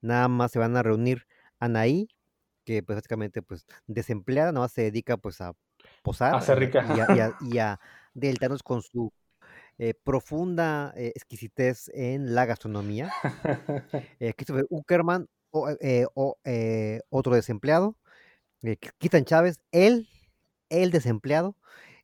Nada 0.00 0.28
más 0.28 0.52
se 0.52 0.58
van 0.58 0.76
a 0.76 0.82
reunir 0.82 1.26
Anaí, 1.58 2.08
que 2.64 2.82
pues 2.82 2.96
básicamente 2.96 3.42
pues 3.42 3.66
desempleada, 3.86 4.52
nada 4.52 4.64
más 4.64 4.72
se 4.72 4.82
dedica 4.82 5.16
pues 5.16 5.40
a 5.40 5.54
posar 6.02 6.34
a 6.34 6.40
ser 6.40 6.58
rica. 6.58 6.86
Y, 7.40 7.58
a, 7.58 7.80
deltarnos 8.14 8.62
con 8.62 8.82
su 8.82 9.12
eh, 9.78 9.94
profunda 9.94 10.92
eh, 10.96 11.12
exquisitez 11.14 11.90
en 11.94 12.34
la 12.34 12.46
gastronomía. 12.46 13.10
Eh, 14.18 14.32
Christopher 14.34 14.66
Uckerman, 14.70 15.28
o, 15.56 15.70
eh, 15.80 16.06
eh, 16.44 17.00
otro 17.10 17.34
desempleado, 17.34 17.96
eh, 18.62 18.76
Quitan 18.98 19.24
Chávez, 19.24 19.60
él, 19.72 20.08
el 20.68 20.90
desempleado, 20.90 21.56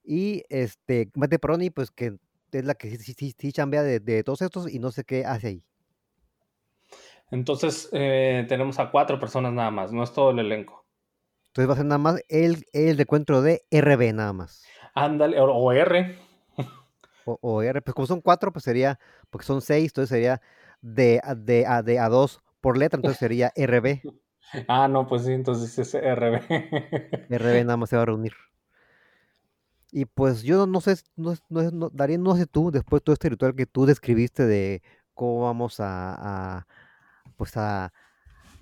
y 0.05 0.45
este 0.49 1.11
Mate 1.15 1.39
Peroni, 1.39 1.71
pues 1.71 1.91
que 1.91 2.17
es 2.53 2.65
la 2.65 2.75
que 2.75 2.97
sí, 2.99 3.53
chambea 3.53 3.83
de, 3.83 4.23
todos 4.25 4.43
estos 4.43 4.73
y 4.73 4.79
no 4.79 4.91
sé 4.91 5.05
qué 5.05 5.25
hace 5.25 5.49
ahí. 5.49 5.65
Entonces 7.31 7.89
tenemos 7.91 8.79
a 8.79 8.91
cuatro 8.91 9.19
personas 9.19 9.53
nada 9.53 9.71
más, 9.71 9.93
no 9.93 10.03
es 10.03 10.13
todo 10.13 10.33
el 10.33 10.41
elenco. 10.41 10.85
Entonces 11.49 11.69
va 11.69 11.75
a 11.75 11.77
ser 11.77 11.87
nada 11.87 11.99
más 11.99 12.23
el, 12.29 12.67
el 12.73 12.99
recuentro 12.99 13.43
de 13.43 13.65
RB 13.71 14.13
nada 14.13 14.33
más. 14.33 14.65
Ándale, 14.95 15.41
o, 15.41 15.73
R. 15.73 16.19
O, 17.25 17.63
R, 17.63 17.83
pues 17.83 17.95
como 17.95 18.07
son 18.07 18.21
cuatro, 18.21 18.53
pues 18.53 18.65
sería, 18.65 18.99
porque 19.31 19.47
son 19.47 19.63
seis, 19.63 19.91
entonces 19.91 20.09
sería 20.11 20.43
de, 20.81 21.21
de, 21.37 21.65
de, 21.65 21.83
de 21.85 21.99
a 21.99 22.09
dos 22.09 22.43
por 22.63 22.79
letra, 22.79 22.97
entonces 22.97 23.19
sería 23.19 23.53
RB. 23.55 24.01
Ah, 24.69 24.87
no, 24.87 25.07
pues 25.07 25.25
sí, 25.25 25.33
entonces 25.33 25.79
es 25.79 25.95
RB. 25.95 26.43
RB 27.31 27.65
nada 27.65 27.77
más 27.79 27.89
se 27.89 27.97
va 27.97 28.03
a 28.03 28.07
reunir. 28.07 28.33
Y 29.93 30.05
pues 30.05 30.43
yo 30.43 30.67
no 30.67 30.81
sé, 30.83 30.97
no, 31.17 31.35
no, 31.49 31.91
Darío, 31.91 32.19
no 32.19 32.37
sé 32.37 32.47
tú, 32.47 32.71
después 32.71 33.01
de 33.01 33.05
todo 33.05 33.15
este 33.15 33.31
ritual 33.31 33.55
que 33.55 33.65
tú 33.65 33.87
describiste 33.87 34.45
de 34.45 34.83
cómo 35.15 35.43
vamos 35.43 35.77
a, 35.79 36.67
pues 37.37 37.57
a, 37.57 37.95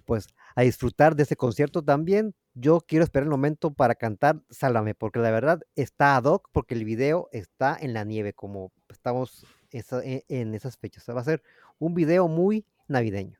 pues 0.05 0.29
a 0.55 0.63
disfrutar 0.63 1.17
de 1.17 1.23
ese 1.25 1.35
concierto 1.35 1.83
también, 1.83 2.35
yo 2.55 2.81
quiero 2.87 3.05
esperar 3.05 3.25
el 3.25 3.31
momento 3.31 3.73
para 3.73 3.95
cantar 3.97 4.43
Sálvame, 4.51 4.95
porque 4.95 5.19
la 5.19 5.31
verdad 5.31 5.61
está 5.75 6.17
ad 6.17 6.25
hoc, 6.25 6.51
porque 6.53 6.75
el 6.75 6.85
video 6.85 7.29
está 7.33 7.77
en 7.81 7.95
la 7.95 8.05
nieve, 8.05 8.33
como 8.33 8.71
estamos 8.89 9.45
en 9.73 10.55
esas 10.55 10.77
fechas. 10.77 11.05
va 11.09 11.21
a 11.21 11.25
ser 11.25 11.43
un 11.79 11.95
video 11.95 12.29
muy 12.29 12.65
navideño. 12.87 13.40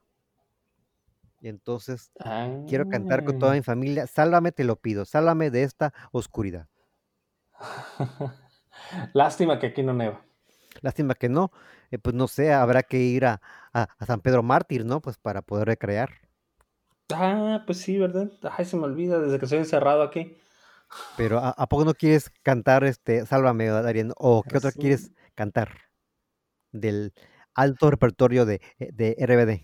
Y 1.41 1.49
entonces 1.49 2.13
quiero 2.69 2.89
cantar 2.89 3.25
con 3.25 3.39
toda 3.39 3.53
Ah. 3.53 3.55
mi 3.57 3.63
familia, 3.63 4.07
sálvame, 4.07 4.53
te 4.53 4.65
lo 4.65 4.77
pido, 4.77 5.05
sálvame 5.05 5.51
de 5.51 5.63
esta 5.63 5.93
oscuridad. 6.13 6.69
Lástima 9.15 9.59
que 9.59 9.69
aquí 9.69 9.83
no 9.83 9.95
neva. 9.95 10.25
Lástima 10.83 11.15
que 11.15 11.29
no, 11.29 11.51
eh, 11.91 11.99
pues 11.99 12.15
no 12.15 12.29
sé, 12.29 12.53
habrá 12.53 12.83
que 12.83 12.99
ir 12.99 13.25
a, 13.27 13.41
a- 13.73 13.89
a 13.99 14.07
San 14.07 14.21
Pedro 14.21 14.43
Mártir, 14.43 14.85
¿no? 14.85 15.01
Pues 15.01 15.19
para 15.19 15.43
poder 15.43 15.67
recrear. 15.67 16.11
Ah, 17.13 17.65
pues 17.67 17.79
sí, 17.79 17.99
¿verdad? 17.99 18.31
Ay, 18.57 18.65
se 18.65 18.77
me 18.77 18.85
olvida 18.85 19.19
desde 19.19 19.39
que 19.39 19.47
estoy 19.47 19.59
encerrado 19.59 20.03
aquí. 20.03 20.37
Pero 21.17 21.39
¿a, 21.39 21.51
a 21.51 21.67
poco 21.69 21.85
no 21.85 21.95
quieres 21.95 22.31
cantar 22.43 22.85
este 22.85 23.27
Sálvame, 23.27 23.67
Darien? 23.67 24.13
¿O 24.17 24.43
qué 24.43 24.59
otra 24.59 24.71
Sí. 24.71 24.79
quieres 24.81 25.13
cantar? 25.35 25.71
Del 26.73 27.13
alto 27.55 27.91
repertorio 27.91 28.47
de, 28.47 28.61
eh, 28.79 28.91
de 28.93 29.17
RBD. 29.19 29.63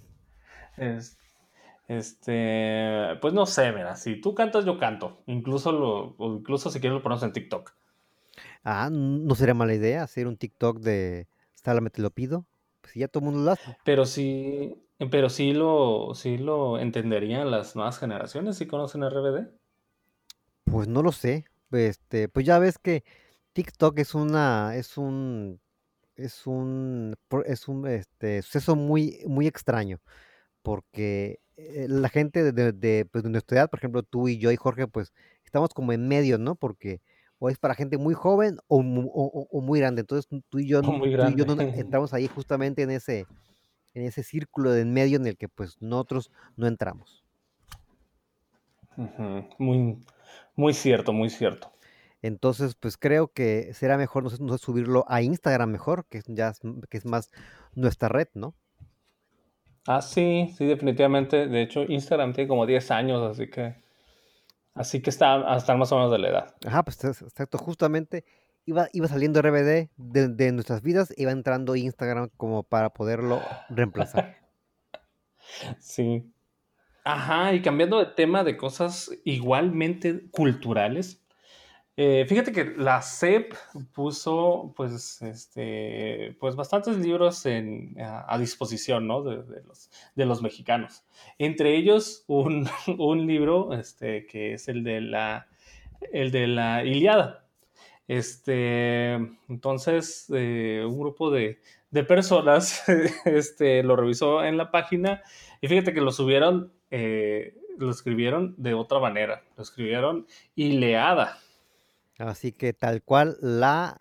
Es- 0.76 1.16
este, 1.88 3.16
pues 3.20 3.32
no 3.32 3.46
sé, 3.46 3.72
mira, 3.72 3.96
si 3.96 4.20
tú 4.20 4.34
cantas, 4.34 4.64
yo 4.64 4.78
canto. 4.78 5.22
Incluso 5.26 5.72
lo, 5.72 6.16
o 6.18 6.34
incluso 6.34 6.70
si 6.70 6.80
quieres 6.80 6.96
lo 6.96 7.02
ponemos 7.02 7.22
en 7.22 7.32
TikTok. 7.32 7.72
Ah, 8.64 8.90
no 8.90 9.34
sería 9.34 9.54
mala 9.54 9.74
idea 9.74 10.02
hacer 10.02 10.26
un 10.26 10.36
TikTok 10.36 10.80
de 10.80 11.28
Sálvame, 11.54 11.90
te 11.90 12.02
lo 12.02 12.10
pido. 12.10 12.44
Pues 12.80 12.94
ya 12.94 13.08
todo 13.08 13.24
el 13.24 13.30
mundo 13.30 13.44
lo 13.44 13.52
hace. 13.52 13.76
Pero 13.84 14.04
sí, 14.04 14.74
pero 15.10 15.30
sí 15.30 15.52
lo, 15.52 16.12
sí 16.14 16.38
lo 16.38 16.78
entenderían 16.78 17.50
las 17.50 17.76
nuevas 17.76 17.98
generaciones 17.98 18.56
si 18.56 18.66
conocen 18.66 19.02
RBD. 19.02 19.48
Pues 20.64 20.88
no 20.88 21.02
lo 21.02 21.12
sé. 21.12 21.46
Este, 21.70 22.28
pues 22.28 22.46
ya 22.46 22.58
ves 22.58 22.78
que 22.78 23.04
TikTok 23.52 23.98
es 23.98 24.14
una, 24.14 24.74
es 24.76 24.98
un, 24.98 25.60
es 26.16 26.46
un, 26.46 27.14
es 27.44 27.68
un 27.68 27.86
este, 27.86 28.42
suceso 28.42 28.74
muy, 28.74 29.20
muy 29.26 29.46
extraño. 29.46 30.00
Porque 30.62 31.38
eh, 31.56 31.86
la 31.88 32.08
gente 32.08 32.42
de, 32.42 32.52
de- 32.52 32.72
de, 32.72 33.04
pues, 33.10 33.24
de 33.24 33.30
nuestra 33.30 33.58
edad, 33.58 33.70
por 33.70 33.78
ejemplo, 33.80 34.02
tú 34.02 34.28
y 34.28 34.38
yo 34.38 34.50
y 34.52 34.56
Jorge, 34.56 34.86
pues 34.88 35.12
estamos 35.44 35.72
como 35.74 35.92
en 35.92 36.08
medio, 36.08 36.38
¿no? 36.38 36.54
Porque 36.54 37.00
o 37.38 37.50
es 37.50 37.58
para 37.58 37.74
gente 37.74 37.98
muy 37.98 38.14
joven 38.14 38.58
o, 38.68 38.78
o- 38.80 39.60
muy 39.60 39.80
grande. 39.80 40.00
Entonces 40.00 40.26
tú 40.48 40.58
y 40.58 40.66
yo, 40.68 40.80
O 40.86 40.92
muy 40.92 41.10
tú 41.10 41.26
y 41.26 41.36
yo 41.36 41.44
grande. 41.44 41.46
no 41.46 41.56
entramos 41.76 42.14
ahí 42.14 42.28
justamente 42.28 42.82
en 42.82 42.90
ese, 42.90 43.26
en 43.94 44.04
ese 44.04 44.22
círculo 44.22 44.72
de 44.72 44.82
en 44.82 44.92
medio 44.92 45.16
en 45.18 45.26
el 45.26 45.36
que 45.36 45.48
pues 45.48 45.76
nosotros 45.80 46.30
no 46.56 46.66
entramos. 46.66 47.24
Muy, 49.58 49.98
muy 50.54 50.72
cierto, 50.72 51.12
muy 51.12 51.28
cierto. 51.30 51.72
Entonces, 52.22 52.74
pues 52.74 52.96
creo 52.96 53.28
que 53.28 53.72
será 53.74 53.98
mejor 53.98 54.24
no 54.24 54.30
sé, 54.30 54.42
no 54.42 54.56
sé, 54.56 54.64
subirlo 54.64 55.04
a 55.08 55.22
Instagram 55.22 55.70
mejor, 55.70 56.06
que 56.08 56.18
es 56.18 56.24
ya 56.28 56.52
que 56.88 56.96
es 56.96 57.04
más 57.04 57.30
nuestra 57.74 58.08
red, 58.08 58.28
¿no? 58.34 58.54
Ah, 59.86 60.02
sí, 60.02 60.52
sí, 60.56 60.64
definitivamente. 60.66 61.46
De 61.46 61.62
hecho, 61.62 61.82
Instagram 61.84 62.32
tiene 62.32 62.48
como 62.48 62.66
10 62.66 62.90
años, 62.90 63.22
así 63.22 63.48
que, 63.48 63.76
así 64.74 65.00
que 65.00 65.10
está, 65.10 65.56
están 65.56 65.78
más 65.78 65.92
o 65.92 65.96
menos 65.96 66.10
de 66.12 66.18
la 66.18 66.28
edad. 66.28 66.54
Ajá, 66.66 66.82
pues 66.82 67.02
es- 67.04 67.22
exacto, 67.22 67.56
justamente 67.58 68.24
iba, 68.64 68.88
iba 68.92 69.06
saliendo 69.08 69.40
RBD 69.40 69.88
de, 69.96 70.28
de 70.28 70.52
nuestras 70.52 70.82
vidas, 70.82 71.14
iba 71.16 71.30
entrando 71.30 71.76
Instagram 71.76 72.30
como 72.36 72.62
para 72.64 72.90
poderlo 72.90 73.40
reemplazar. 73.68 74.36
Sí. 75.78 76.32
Ajá, 77.04 77.52
y 77.54 77.62
cambiando 77.62 78.00
de 78.00 78.06
tema 78.06 78.42
de 78.42 78.56
cosas 78.56 79.12
igualmente 79.24 80.28
culturales. 80.32 81.22
Eh, 81.96 82.26
fíjate 82.28 82.52
que 82.52 82.64
la 82.76 83.00
SEP 83.00 83.54
puso, 83.92 84.72
pues, 84.76 85.22
este, 85.22 86.36
pues 86.38 86.54
bastantes 86.54 86.98
libros 86.98 87.44
a, 87.46 88.38
disposición, 88.38 89.06
¿no? 89.06 89.22
De, 89.22 89.42
de 89.42 89.62
los, 89.62 89.90
de 90.14 90.26
los 90.26 90.42
mexicanos. 90.42 91.04
Entre 91.38 91.76
ellos, 91.76 92.24
un, 92.26 92.68
un 92.98 93.26
libro, 93.26 93.72
este, 93.72 94.26
que 94.26 94.54
es 94.54 94.68
el 94.68 94.84
de 94.84 95.00
la, 95.00 95.48
el 96.12 96.30
de 96.30 96.46
la 96.46 96.84
Iliada. 96.84 97.46
Este, 98.08 99.14
entonces, 99.48 100.30
eh, 100.34 100.84
un 100.86 100.98
grupo 100.98 101.30
de, 101.30 101.60
de 101.90 102.04
personas 102.04 102.84
este, 103.24 103.82
lo 103.82 103.96
revisó 103.96 104.44
en 104.44 104.56
la 104.56 104.70
página 104.70 105.22
y 105.60 105.68
fíjate 105.68 105.92
que 105.92 106.00
lo 106.00 106.12
subieron, 106.12 106.72
eh, 106.90 107.54
lo 107.78 107.90
escribieron 107.90 108.54
de 108.58 108.74
otra 108.74 109.00
manera, 109.00 109.42
lo 109.56 109.62
escribieron 109.62 110.26
Ileada. 110.54 111.38
Así 112.18 112.52
que 112.52 112.72
tal 112.74 113.02
cual 113.02 113.38
la, 113.40 113.98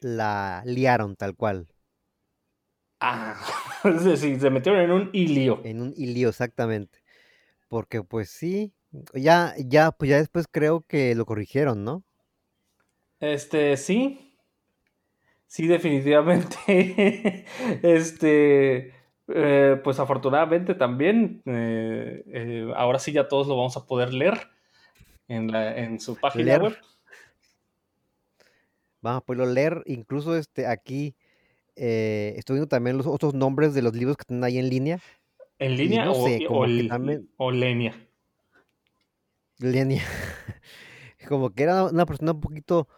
la 0.00 0.62
liaron, 0.66 1.16
tal 1.16 1.36
cual, 1.36 1.68
Ah, 3.00 3.36
es 3.84 4.04
decir, 4.04 4.40
se 4.40 4.50
metieron 4.50 4.80
en 4.82 4.90
un 4.92 5.10
ilío. 5.12 5.62
en 5.62 5.80
un 5.82 5.92
hilío 5.96 6.28
exactamente. 6.30 7.00
Porque 7.68 8.02
pues 8.04 8.30
sí, 8.30 8.74
ya, 9.14 9.54
ya, 9.58 9.92
pues 9.92 10.10
ya 10.10 10.18
después 10.18 10.46
creo 10.50 10.82
que 10.88 11.14
lo 11.14 11.26
corrigieron, 11.26 11.84
¿no? 11.84 12.04
Este, 13.20 13.76
sí, 13.76 14.34
sí, 15.46 15.66
definitivamente. 15.66 16.56
Este, 17.82 18.94
eh, 19.28 19.80
pues 19.84 19.98
afortunadamente 20.00 20.74
también, 20.74 21.42
eh, 21.46 22.22
eh, 22.26 22.72
ahora 22.76 22.98
sí 22.98 23.12
ya 23.12 23.28
todos 23.28 23.46
lo 23.46 23.56
vamos 23.56 23.76
a 23.76 23.86
poder 23.86 24.12
leer 24.14 24.48
en, 25.28 25.52
la, 25.52 25.76
en 25.78 26.00
su 26.00 26.18
página 26.20 26.44
Leer. 26.44 26.58
web. 26.58 26.76
Vamos 29.00 29.22
a 29.22 29.24
poderlo 29.24 29.46
leer. 29.46 29.82
Incluso 29.86 30.36
este, 30.36 30.66
aquí 30.66 31.14
eh, 31.76 32.34
estoy 32.36 32.54
viendo 32.54 32.68
también 32.68 32.96
los 32.96 33.06
otros 33.06 33.34
nombres 33.34 33.74
de 33.74 33.82
los 33.82 33.94
libros 33.94 34.16
que 34.16 34.22
están 34.22 34.42
ahí 34.44 34.58
en 34.58 34.68
línea. 34.68 34.98
¿En 35.58 35.76
línea 35.76 36.04
no 36.04 36.12
o, 36.12 36.26
sé, 36.26 36.46
o, 36.48 36.66
también- 36.88 37.28
línea? 37.52 38.08
Línea. 39.58 40.04
Como 41.28 41.50
que 41.50 41.64
era 41.64 41.84
una 41.84 42.06
persona 42.06 42.32
un 42.32 42.40
poquito 42.40 42.88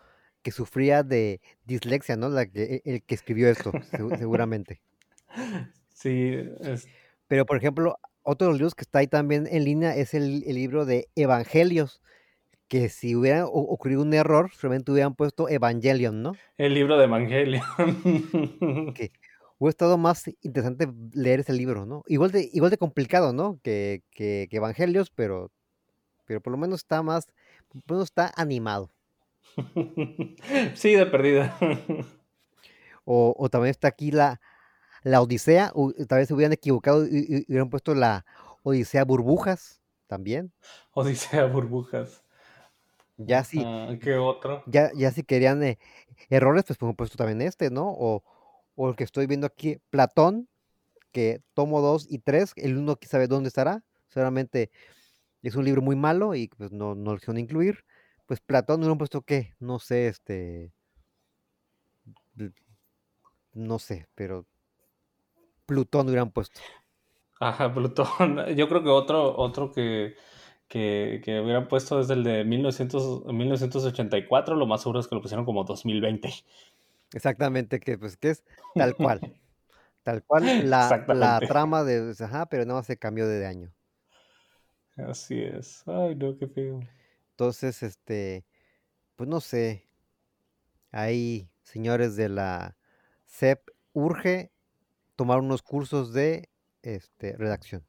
que 0.43 0.53
sufría 0.53 1.03
de 1.03 1.41
dislexia, 1.65 2.17
¿no? 2.17 2.29
La 2.29 2.47
que, 2.47 2.83
el 2.85 3.03
que 3.03 3.15
escribió 3.15 3.49
esto, 3.49 3.73
segu- 3.73 4.17
seguramente. 4.19 4.81
Sí, 5.93 6.33
es- 6.63 6.89
Pero, 7.29 7.45
por 7.45 7.59
ejemplo, 7.59 7.99
otro 8.23 8.47
de 8.47 8.53
los 8.53 8.59
libros 8.59 8.75
que 8.75 8.85
está 8.85 9.01
ahí 9.01 9.07
también 9.07 9.47
en 9.47 9.65
línea 9.65 9.95
es 9.95 10.15
el, 10.15 10.43
el 10.47 10.55
libro 10.55 10.87
de 10.87 11.09
Evangelios, 11.15 12.01
que 12.71 12.89
si 12.89 13.17
hubiera 13.17 13.47
ocurrido 13.47 14.01
un 14.01 14.15
error, 14.15 14.53
solamente 14.55 14.93
hubieran 14.93 15.17
puesto 15.17 15.49
Evangelion, 15.49 16.23
¿no? 16.23 16.37
el 16.57 16.73
libro 16.73 16.97
de 16.97 17.05
Evangelio. 17.05 17.63
Hubiera 19.59 19.71
estado 19.71 19.99
más 19.99 20.31
interesante 20.41 20.89
leer 21.13 21.41
ese 21.41 21.53
libro, 21.53 21.85
¿no? 21.85 22.03
Igual 22.07 22.31
de, 22.31 22.49
igual 22.53 22.71
de 22.71 22.79
complicado, 22.79 23.33
¿no? 23.35 23.59
Que, 23.63 24.05
que, 24.13 24.47
que 24.49 24.57
Evangelios, 24.57 25.11
pero, 25.11 25.51
pero 26.25 26.41
por 26.41 26.53
lo 26.53 26.57
menos 26.57 26.79
está 26.79 27.03
más, 27.03 27.27
por 27.69 27.83
lo 27.89 27.97
menos 27.97 28.05
está 28.09 28.33
animado. 28.37 28.91
sí, 30.75 30.95
de 30.95 31.07
perdida. 31.07 31.59
O, 33.13 33.35
o 33.37 33.49
también 33.49 33.71
está 33.71 33.89
aquí 33.89 34.13
la, 34.13 34.41
la 35.03 35.21
Odisea, 35.21 35.73
tal 36.07 36.19
vez 36.19 36.29
se 36.29 36.35
hubieran 36.35 36.53
equivocado 36.53 37.05
y 37.05 37.45
hubieran 37.49 37.71
puesto 37.71 37.95
la 37.95 38.25
Odisea 38.63 39.05
Burbujas 39.05 39.81
también. 40.07 40.53
Odisea 40.93 41.47
Burbujas. 41.47 42.20
Ya 43.27 43.45
si, 43.45 43.63
Ah, 43.65 43.95
¿Qué 44.01 44.17
otro? 44.17 44.63
ya, 44.67 44.91
ya 44.95 45.11
si 45.11 45.23
querían 45.23 45.63
eh, 45.63 45.79
errores, 46.29 46.65
pues 46.67 46.79
hubieran 46.81 46.97
puesto 46.97 47.17
también 47.17 47.43
este, 47.43 47.71
¿no? 47.71 47.89
O, 47.91 48.23
o 48.77 48.89
el 48.89 48.97
que 48.97 49.05
estoy 49.05 49.27
viendo 49.27 49.47
aquí, 49.47 49.79
Platón, 49.91 50.49
que 51.13 51.43
tomo 51.55 51.81
2 51.81 52.07
y 52.09 52.19
3, 52.19 52.53
el 52.57 52.79
uno 52.79 52.97
quién 52.97 53.11
sabe 53.11 53.27
dónde 53.27 53.49
estará, 53.49 53.85
seguramente 54.09 54.71
es 55.43 55.55
un 55.57 55.65
libro 55.65 55.83
muy 55.83 55.97
malo 55.97 56.35
y 56.35 56.49
pues 56.49 56.73
no, 56.73 56.95
no 56.95 57.13
lo 57.13 57.17
quisieron 57.19 57.39
incluir. 57.39 57.85
Pues 58.27 58.41
Platón 58.41 58.81
no 58.81 58.87
hubieran 58.87 58.99
puesto 58.99 59.23
qué, 59.23 59.55
no 59.59 59.79
sé, 59.79 60.09
este, 60.09 60.73
no 63.53 63.79
sé, 63.79 64.07
pero 64.15 64.47
Plutón 65.67 66.07
hubieran 66.09 66.31
puesto. 66.31 66.61
Ajá, 67.41 67.73
Plutón. 67.73 68.07
Yo 68.57 68.69
creo 68.69 68.83
que 68.83 68.89
otro, 68.91 69.37
otro 69.37 69.73
que, 69.73 70.15
que, 70.71 71.21
que 71.25 71.41
hubieran 71.41 71.67
puesto 71.67 71.99
es 71.99 72.09
el 72.11 72.23
de 72.23 72.45
1900 72.45 73.27
1984. 73.27 74.55
Lo 74.55 74.67
más 74.67 74.83
seguro 74.83 75.01
es 75.01 75.09
que 75.09 75.17
lo 75.17 75.21
pusieron 75.21 75.45
como 75.45 75.65
2020. 75.65 76.31
Exactamente, 77.13 77.81
que 77.81 77.99
pues 77.99 78.17
que 78.17 78.31
es 78.31 78.45
tal 78.75 78.95
cual. 78.95 79.21
Tal 80.03 80.25
cual 80.25 80.71
la, 80.71 81.05
la 81.09 81.41
trama 81.41 81.85
de, 81.85 82.15
ajá, 82.19 82.47
pero 82.47 82.65
nada 82.65 82.79
más 82.79 82.87
se 82.87 82.97
cambió 82.97 83.29
de 83.29 83.47
año. 83.47 83.71
Así 84.97 85.43
es. 85.43 85.83
Ay, 85.87 86.15
no, 86.15 86.39
qué 86.39 86.47
feo. 86.49 86.81
Entonces, 87.33 87.83
este, 87.83 88.47
pues 89.15 89.29
no 89.29 89.41
sé, 89.41 89.85
ahí, 90.91 91.51
señores 91.65 92.17
de 92.17 92.31
la 92.31 92.79
CEP, 93.27 93.69
urge 93.93 94.51
tomar 95.17 95.41
unos 95.41 95.61
cursos 95.61 96.15
de 96.15 96.49
este, 96.81 97.37
redacción, 97.37 97.85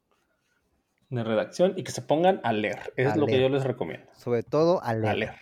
De 1.12 1.24
redacción 1.24 1.74
y 1.78 1.84
que 1.84 1.92
se 1.92 2.02
pongan 2.02 2.42
a 2.44 2.52
leer. 2.52 2.94
Es 2.96 3.14
A 3.14 3.16
lo 3.16 3.28
que 3.28 3.40
yo 3.40 3.50
les 3.50 3.64
recomiendo. 3.64 4.08
sobre 4.16 4.42
todo 4.42 4.82
a 4.84 4.90
A 4.90 4.94
leer. 4.96 5.36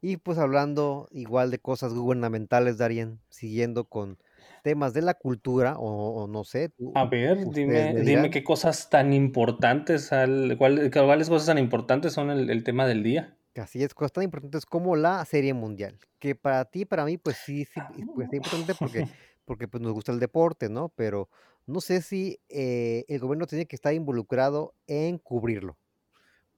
Y 0.00 0.16
pues 0.16 0.36
hablando 0.36 1.08
igual 1.12 1.52
de 1.52 1.60
cosas 1.60 1.94
gubernamentales, 1.94 2.76
Darien, 2.76 3.20
siguiendo 3.30 3.84
con, 3.84 4.18
temas 4.64 4.94
de 4.94 5.02
la 5.02 5.14
cultura, 5.14 5.76
o, 5.78 6.26
no 6.26 6.42
sé. 6.42 6.72
a 6.94 7.04
ver, 7.04 7.50
dime, 7.50 8.00
dime 8.00 8.30
qué 8.30 8.42
cosas 8.42 8.88
tan 8.88 9.12
importantes, 9.12 10.10
al, 10.10 10.56
cuáles 10.58 11.28
cosas 11.28 11.46
tan 11.46 11.58
importantes 11.58 12.14
son 12.14 12.30
el, 12.30 12.64
tema 12.64 12.86
del 12.86 13.02
día. 13.02 13.36
Así 13.56 13.84
es, 13.84 13.92
cosas 13.94 14.12
tan 14.12 14.24
importantes 14.24 14.64
como 14.64 14.96
la 14.96 15.22
serie 15.26 15.52
mundial, 15.52 15.98
que 16.18 16.34
para 16.34 16.64
ti, 16.64 16.86
para 16.86 17.04
mí, 17.04 17.18
pues 17.18 17.36
sí, 17.36 17.66
sí 17.66 17.80
pues, 18.14 18.28
es 18.28 18.34
importante 18.34 18.74
porque, 18.74 19.06
porque 19.44 19.68
pues, 19.68 19.82
nos 19.82 19.92
gusta 19.92 20.12
el 20.12 20.18
deporte, 20.18 20.70
¿no? 20.70 20.88
Pero 20.96 21.28
no 21.66 21.80
sé 21.80 22.02
si 22.02 22.40
eh, 22.48 23.04
el 23.08 23.20
gobierno 23.20 23.46
tiene 23.46 23.66
que 23.66 23.76
estar 23.76 23.94
involucrado 23.94 24.74
en 24.86 25.18
cubrirlo, 25.18 25.76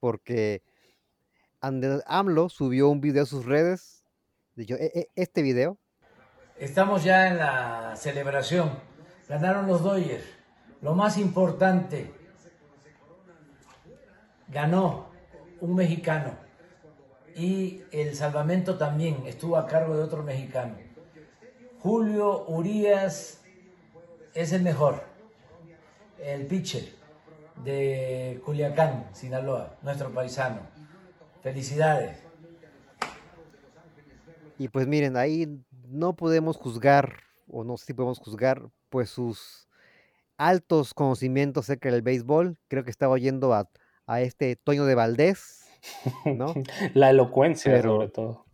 porque 0.01 0.62
AMLO 1.61 2.49
subió 2.49 2.88
un 2.88 3.01
video 3.01 3.25
a 3.25 3.27
sus 3.27 3.45
redes, 3.45 4.05
de 4.55 4.64
e, 4.64 5.01
e, 5.01 5.11
este 5.14 5.42
video, 5.42 5.79
Estamos 6.59 7.05
ya 7.05 7.29
en 7.29 7.37
la 7.37 7.95
celebración. 7.97 8.71
Ganaron 9.29 9.66
los 9.66 9.83
Dodgers. 9.83 10.25
Lo 10.81 10.95
más 10.95 11.19
importante, 11.19 12.11
ganó 14.49 15.11
un 15.61 15.75
mexicano. 15.75 16.33
Y 17.35 17.83
el 17.92 18.16
salvamento 18.16 18.79
también 18.79 19.23
estuvo 19.27 19.59
a 19.59 19.66
cargo 19.66 19.99
de 19.99 20.03
otro 20.03 20.23
mexicano. 20.23 20.77
Julio 21.81 22.47
Urias 22.47 23.42
es 24.37 24.53
el 24.53 24.62
mejor. 24.62 25.03
El 26.22 26.46
pitcher 26.46 26.85
de 27.64 28.40
Culiacán, 28.44 29.09
Sinaloa, 29.12 29.77
nuestro 29.83 30.12
paisano. 30.12 30.61
Felicidades. 31.42 32.18
Y 34.59 34.68
pues 34.68 34.87
miren, 34.87 35.16
ahí 35.16 35.61
no 35.88 36.14
podemos 36.14 36.57
juzgar, 36.57 37.16
o 37.49 37.64
no 37.64 37.77
sé 37.77 37.87
si 37.87 37.94
podemos 37.94 38.18
juzgar, 38.18 38.62
pues 38.88 39.11
sus 39.11 39.68
altos 40.37 40.94
conocimientos 40.94 41.64
acerca 41.64 41.90
del 41.90 42.03
béisbol. 42.03 42.59
Creo 42.68 42.85
que 42.85 42.90
estaba 42.90 43.14
oyendo 43.14 43.55
a, 43.55 43.68
este 44.20 44.57
Toño 44.57 44.85
de 44.85 44.94
Valdés, 44.94 45.66
¿no? 46.25 46.55
la 46.94 47.11
elocuencia, 47.11 47.83
sobre 47.83 48.09
todo. 48.09 48.46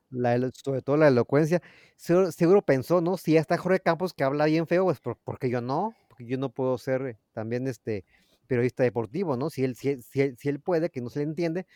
Sobre 0.55 0.83
todo 0.83 0.97
la 0.97 1.09
elocuencia. 1.09 1.63
Seguro, 1.97 2.63
pensó, 2.63 3.01
¿no? 3.01 3.17
Si 3.17 3.33
ya 3.33 3.41
está 3.41 3.59
Jorge 3.59 3.81
Campos 3.81 4.13
que 4.15 4.25
habla 4.25 4.47
bien 4.47 4.67
feo, 4.67 4.85
pues 4.87 5.01
porque 5.25 5.51
yo 5.51 5.61
no, 5.61 5.95
porque 6.09 6.27
yo 6.27 6.39
no 6.39 6.51
puedo 6.51 6.79
ser 6.79 7.19
también 7.33 7.67
este 7.69 8.05
periodista 8.47 8.83
deportivo, 8.83 9.37
¿no? 9.37 9.51
Si 9.51 9.65
él, 9.65 9.77
si, 9.77 10.03
si, 10.03 10.35
si 10.37 10.49
él 10.49 10.61
puede, 10.61 10.91
que 10.91 11.01
no 11.01 11.11
se 11.11 11.21
le 11.21 11.25
entiende, 11.27 11.67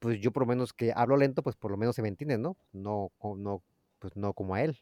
pues 0.00 0.20
yo 0.20 0.32
por 0.32 0.42
lo 0.44 0.48
menos 0.48 0.72
que 0.72 0.92
hablo 0.94 1.16
lento, 1.16 1.42
pues 1.42 1.56
por 1.56 1.70
lo 1.70 1.76
menos 1.78 1.96
se 1.96 2.02
me 2.02 2.08
entiende, 2.08 2.38
¿no? 2.38 2.56
No, 2.72 3.12
no, 3.22 3.62
pues 4.00 4.16
no 4.16 4.34
como 4.34 4.54
a 4.56 4.62
él. 4.64 4.78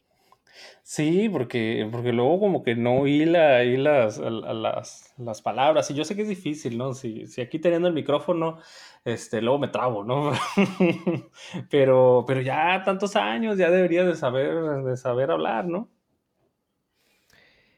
Sí, 0.83 1.29
porque, 1.29 1.87
porque 1.91 2.11
luego 2.13 2.39
como 2.39 2.63
que 2.63 2.75
no 2.75 3.05
hila 3.07 3.63
las, 3.63 4.17
las, 4.17 5.13
las 5.17 5.41
palabras. 5.41 5.89
Y 5.91 5.93
yo 5.93 6.03
sé 6.03 6.15
que 6.15 6.23
es 6.23 6.27
difícil, 6.29 6.77
¿no? 6.77 6.93
Si, 6.93 7.27
si 7.27 7.41
aquí 7.41 7.59
teniendo 7.59 7.87
el 7.87 7.93
micrófono, 7.93 8.57
este, 9.05 9.41
luego 9.41 9.59
me 9.59 9.67
trabo, 9.69 10.03
¿no? 10.03 10.31
pero, 11.69 12.23
pero 12.27 12.41
ya 12.41 12.83
tantos 12.83 13.15
años, 13.15 13.57
ya 13.57 13.69
debería 13.69 14.03
de 14.03 14.15
saber, 14.15 14.83
de 14.83 14.97
saber 14.97 15.31
hablar, 15.31 15.65
¿no? 15.67 15.89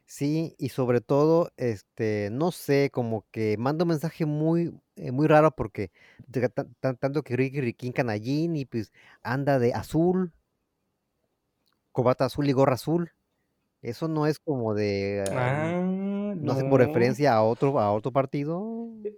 Sí, 0.06 0.56
y 0.60 0.70
sobre 0.70 1.00
todo, 1.00 1.52
este, 1.56 2.30
no 2.32 2.52
sé, 2.52 2.90
como 2.92 3.26
que 3.32 3.56
manda 3.58 3.86
un 3.86 3.90
mensaje 3.90 4.26
muy, 4.26 4.74
eh, 4.98 5.12
muy 5.12 5.26
raro 5.28 5.52
porque 5.56 5.92
tanto 7.00 7.24
que 7.24 7.38
Ricky 7.38 7.62
Riquín 7.62 7.94
Canallín 7.94 8.58
y 8.58 8.66
pues 8.66 8.92
anda 9.24 9.58
de 9.58 9.74
azul, 9.74 10.34
cobata 11.92 12.26
azul 12.26 12.50
y 12.50 12.52
gorra 12.52 12.74
azul. 12.74 13.12
Eso 13.82 14.08
no 14.08 14.28
es 14.28 14.38
como 14.40 14.74
de. 14.76 15.24
Ah, 15.32 15.82
no, 16.36 16.52
hace 16.52 16.64
por 16.66 16.80
referencia 16.80 17.34
a 17.34 17.42
otro, 17.42 17.80
a 17.80 17.92
otro 17.92 18.12
partido. 18.12 18.88
E, 19.04 19.16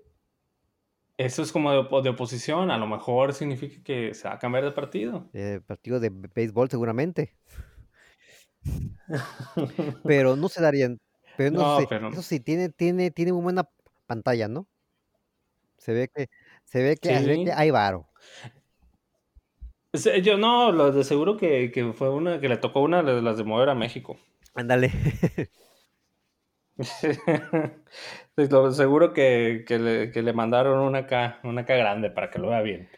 eso 1.17 1.41
es 1.41 1.51
como 1.51 1.71
de, 1.71 2.09
oposición. 2.09 2.71
A 2.71 2.77
lo 2.77 2.87
mejor 2.87 3.33
significa 3.33 3.83
que 3.83 4.13
se 4.13 4.27
va 4.27 4.35
a 4.35 4.39
cambiar 4.39 4.63
de 4.63 4.71
partido. 4.71 5.29
Eh, 5.33 5.59
partido 5.65 5.99
de 5.99 6.09
béisbol, 6.09 6.69
seguramente. 6.69 7.35
pero 10.03 10.37
no 10.37 10.47
se 10.47 10.61
darían. 10.61 10.99
Pero 11.35 11.51
no, 11.51 11.79
sé. 11.79 11.87
Eso 12.11 12.21
sí, 12.21 12.39
tiene, 12.39 12.69
tiene, 12.69 13.11
tiene 13.11 13.33
muy 13.33 13.43
buena 13.43 13.69
pantalla, 14.05 14.47
¿no? 14.47 14.67
Se 15.77 15.91
ve 15.91 16.07
que, 16.07 16.29
se 16.63 16.81
ve 16.81 16.95
que, 16.95 17.17
se 17.17 17.25
ve 17.25 17.43
que 17.43 17.51
hay 17.51 17.69
varo. 17.69 18.07
Yo 20.23 20.37
no, 20.37 20.71
lo 20.71 20.91
de 20.91 21.03
seguro 21.03 21.37
que, 21.37 21.93
fue 21.95 22.09
una, 22.09 22.39
que 22.39 22.49
le 22.49 22.57
tocó 22.57 22.81
una 22.81 23.03
de 23.03 23.21
las 23.21 23.37
de 23.37 23.43
mover 23.43 23.69
a 23.69 23.75
México. 23.75 24.17
Ándale. 24.55 24.91
seguro 28.71 29.13
que, 29.13 30.11
le, 30.15 30.33
mandaron 30.33 30.79
una 30.79 30.99
acá, 30.99 31.39
una 31.43 31.61
grande 31.61 32.09
para 32.09 32.31
que 32.31 32.39
lo 32.39 32.49
vea 32.49 32.61
bien. 32.61 32.89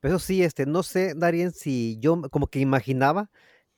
Pero 0.00 0.18
sí, 0.18 0.42
este, 0.42 0.64
no 0.64 0.82
sé, 0.82 1.12
Darien, 1.14 1.50
si 1.50 1.98
yo 2.00 2.22
como 2.30 2.46
que 2.46 2.58
imaginaba 2.58 3.28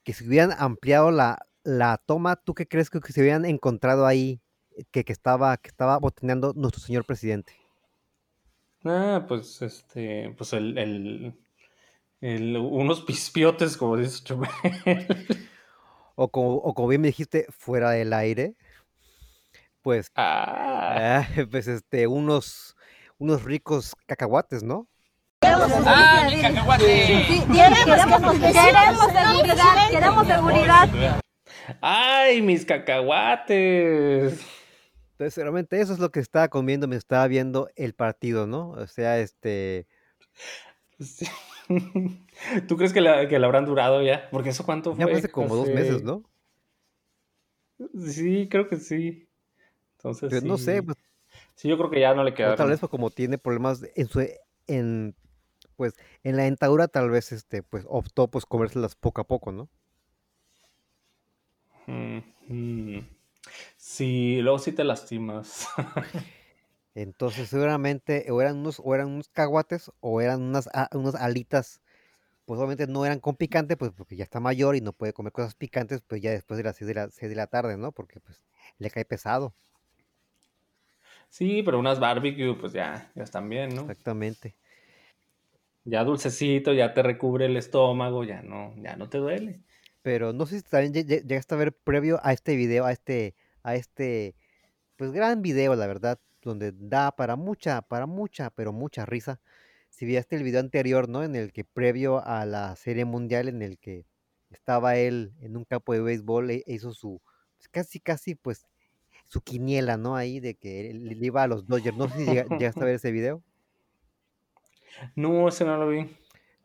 que 0.04 0.12
si 0.12 0.28
hubieran 0.28 0.52
ampliado 0.56 1.10
la, 1.10 1.44
la 1.64 2.00
toma, 2.06 2.36
¿tú 2.36 2.54
qué 2.54 2.68
crees 2.68 2.90
que, 2.90 3.00
se 3.00 3.20
hubieran 3.20 3.44
encontrado 3.44 4.06
ahí 4.06 4.40
que, 4.92 5.02
que 5.04 5.12
estaba, 5.12 5.56
que 5.56 5.68
estaba 5.68 5.98
botaneando 5.98 6.52
nuestro 6.54 6.80
señor 6.80 7.04
presidente? 7.04 7.54
Ah, 8.84 9.24
pues 9.26 9.62
este, 9.62 10.32
pues 10.36 10.52
el 10.52 11.34
unos 12.22 13.02
pispiotes, 13.02 13.76
como 13.76 13.96
dices 13.96 14.24
O 16.14 16.28
como, 16.28 16.54
o 16.56 16.74
como 16.74 16.88
bien 16.88 17.00
me 17.00 17.08
dijiste, 17.08 17.46
fuera 17.50 17.90
del 17.90 18.12
aire. 18.12 18.54
Pues, 19.82 20.12
ah. 20.14 21.26
ah. 21.26 21.46
pues 21.50 21.66
este, 21.66 22.06
unos, 22.06 22.76
unos 23.18 23.42
ricos 23.42 23.94
cacahuates, 24.06 24.62
¿no? 24.62 24.88
¡Ah, 25.42 26.28
mi 26.30 26.40
cacahuate! 26.40 27.24
Sí, 27.26 27.42
queremos, 27.52 27.84
queremos, 27.84 29.12
seguridad, 29.12 29.90
queremos 29.90 30.26
seguridad. 30.26 31.20
¡Ay, 31.80 32.42
mis 32.42 32.64
cacahuates! 32.64 34.40
Entonces, 35.12 35.36
realmente 35.36 35.80
eso 35.80 35.92
es 35.92 35.98
lo 35.98 36.10
que 36.10 36.20
estaba 36.20 36.48
comiendo, 36.48 36.86
me 36.86 36.96
estaba 36.96 37.26
viendo 37.26 37.68
el 37.74 37.94
partido, 37.94 38.46
¿no? 38.46 38.70
O 38.70 38.86
sea, 38.86 39.18
este... 39.18 39.86
¿Tú 42.68 42.76
crees 42.76 42.92
que 42.92 43.00
la, 43.00 43.28
que 43.28 43.36
habrán 43.36 43.64
durado 43.64 44.02
ya? 44.02 44.28
Porque 44.30 44.50
eso 44.50 44.64
cuánto 44.64 44.94
fue. 44.94 45.06
Ya 45.06 45.16
hace 45.16 45.30
como 45.30 45.54
dos 45.54 45.68
meses, 45.68 46.02
¿no? 46.02 46.22
Sí, 48.08 48.48
creo 48.50 48.68
que 48.68 48.76
sí. 48.76 49.28
Entonces. 49.96 50.42
no 50.44 50.58
sé, 50.58 50.82
pues. 50.82 50.96
Sí, 51.54 51.68
yo 51.68 51.78
creo 51.78 51.90
que 51.90 52.00
ya 52.00 52.14
no 52.14 52.24
le 52.24 52.34
queda. 52.34 52.56
Tal 52.56 52.68
vez 52.68 52.80
como 52.80 53.10
tiene 53.10 53.38
problemas 53.38 53.82
en 53.94 54.08
su. 54.08 54.26
En, 54.66 55.14
pues 55.76 55.94
en 56.22 56.36
la 56.36 56.44
dentadura 56.44 56.86
tal 56.86 57.10
vez 57.10 57.32
este 57.32 57.62
pues 57.62 57.84
optó 57.88 58.28
pues 58.28 58.46
comérselas 58.46 58.94
poco 58.94 59.20
a 59.20 59.26
poco, 59.26 59.50
¿no? 59.50 59.68
Mm, 61.86 62.18
mm. 62.48 63.08
Sí, 63.76 64.40
luego 64.40 64.58
sí 64.58 64.72
te 64.72 64.84
lastimas. 64.84 65.66
Entonces, 66.94 67.48
seguramente 67.48 68.26
o 68.30 68.40
eran 68.40 68.58
unos, 68.58 68.80
o 68.82 68.94
eran 68.94 69.08
unos 69.08 69.28
caguates 69.28 69.90
o 70.00 70.20
eran 70.20 70.42
unas, 70.42 70.68
unas 70.92 71.14
alitas. 71.14 71.80
Pues 72.44 72.58
obviamente 72.58 72.86
no 72.86 73.06
eran 73.06 73.20
con 73.20 73.36
picante, 73.36 73.76
pues 73.76 73.92
porque 73.92 74.16
ya 74.16 74.24
está 74.24 74.40
mayor 74.40 74.76
y 74.76 74.80
no 74.80 74.92
puede 74.92 75.12
comer 75.12 75.32
cosas 75.32 75.54
picantes, 75.54 76.02
pues 76.06 76.20
ya 76.20 76.32
después 76.32 76.58
de 76.58 76.64
las 76.64 76.76
6 76.76 76.88
de 76.88 76.94
la, 76.94 77.06
de 77.06 77.34
la 77.34 77.46
tarde, 77.46 77.76
¿no? 77.76 77.92
Porque 77.92 78.20
pues 78.20 78.44
le 78.78 78.90
cae 78.90 79.04
pesado. 79.04 79.54
Sí, 81.30 81.62
pero 81.62 81.78
unas 81.78 81.98
barbecue, 81.98 82.54
pues 82.54 82.74
ya, 82.74 83.10
ya 83.14 83.22
están 83.22 83.48
bien, 83.48 83.74
¿no? 83.74 83.82
Exactamente. 83.82 84.54
Ya 85.84 86.04
dulcecito, 86.04 86.74
ya 86.74 86.92
te 86.92 87.02
recubre 87.02 87.46
el 87.46 87.56
estómago, 87.56 88.22
ya 88.24 88.42
no, 88.42 88.74
ya 88.76 88.96
no 88.96 89.08
te 89.08 89.18
duele. 89.18 89.60
Pero 90.02 90.32
no 90.32 90.46
sé 90.46 90.58
si 90.58 90.62
también 90.62 90.92
llegaste 90.92 91.54
a 91.54 91.58
ver 91.58 91.72
previo 91.72 92.20
a 92.22 92.32
este 92.32 92.54
video, 92.54 92.84
a 92.84 92.92
este, 92.92 93.34
a 93.62 93.76
este, 93.76 94.34
pues 94.96 95.12
gran 95.12 95.42
video, 95.42 95.74
la 95.74 95.86
verdad, 95.86 96.18
donde 96.42 96.72
da 96.74 97.12
para 97.12 97.36
mucha, 97.36 97.82
para 97.82 98.06
mucha, 98.06 98.50
pero 98.50 98.72
mucha 98.72 99.06
risa. 99.06 99.40
Si 99.88 100.06
viste 100.06 100.36
el 100.36 100.42
video 100.42 100.60
anterior, 100.60 101.08
¿no? 101.08 101.22
En 101.22 101.36
el 101.36 101.52
que 101.52 101.64
previo 101.64 102.24
a 102.24 102.46
la 102.46 102.74
serie 102.76 103.04
mundial, 103.04 103.48
en 103.48 103.62
el 103.62 103.78
que 103.78 104.06
estaba 104.50 104.96
él 104.96 105.32
en 105.40 105.56
un 105.56 105.64
campo 105.64 105.92
de 105.92 106.00
béisbol, 106.00 106.50
e 106.50 106.64
hizo 106.66 106.92
su, 106.92 107.20
pues, 107.56 107.68
casi, 107.68 108.00
casi, 108.00 108.34
pues, 108.34 108.66
su 109.26 109.40
quiniela, 109.42 109.96
¿no? 109.96 110.16
Ahí 110.16 110.40
de 110.40 110.54
que 110.54 110.90
él 110.90 111.22
iba 111.22 111.42
a 111.42 111.46
los 111.46 111.66
Dodgers. 111.66 111.96
No 111.96 112.08
sé 112.08 112.24
si 112.24 112.26
llegaste 112.26 112.80
a 112.80 112.84
ver 112.84 112.96
ese 112.96 113.12
video. 113.12 113.42
No, 115.14 115.48
ese 115.48 115.64
no 115.64 115.76
lo 115.76 115.88
vi. 115.88 116.16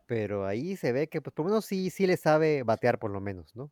Pero 0.06 0.46
ahí 0.46 0.76
se 0.76 0.92
ve 0.92 1.08
que, 1.08 1.20
pues, 1.20 1.34
por 1.34 1.44
lo 1.46 1.50
menos 1.50 1.66
sí, 1.66 1.90
sí 1.90 2.06
le 2.06 2.16
sabe 2.16 2.62
batear, 2.62 2.98
por 2.98 3.10
lo 3.10 3.20
menos, 3.20 3.54
¿no? 3.54 3.70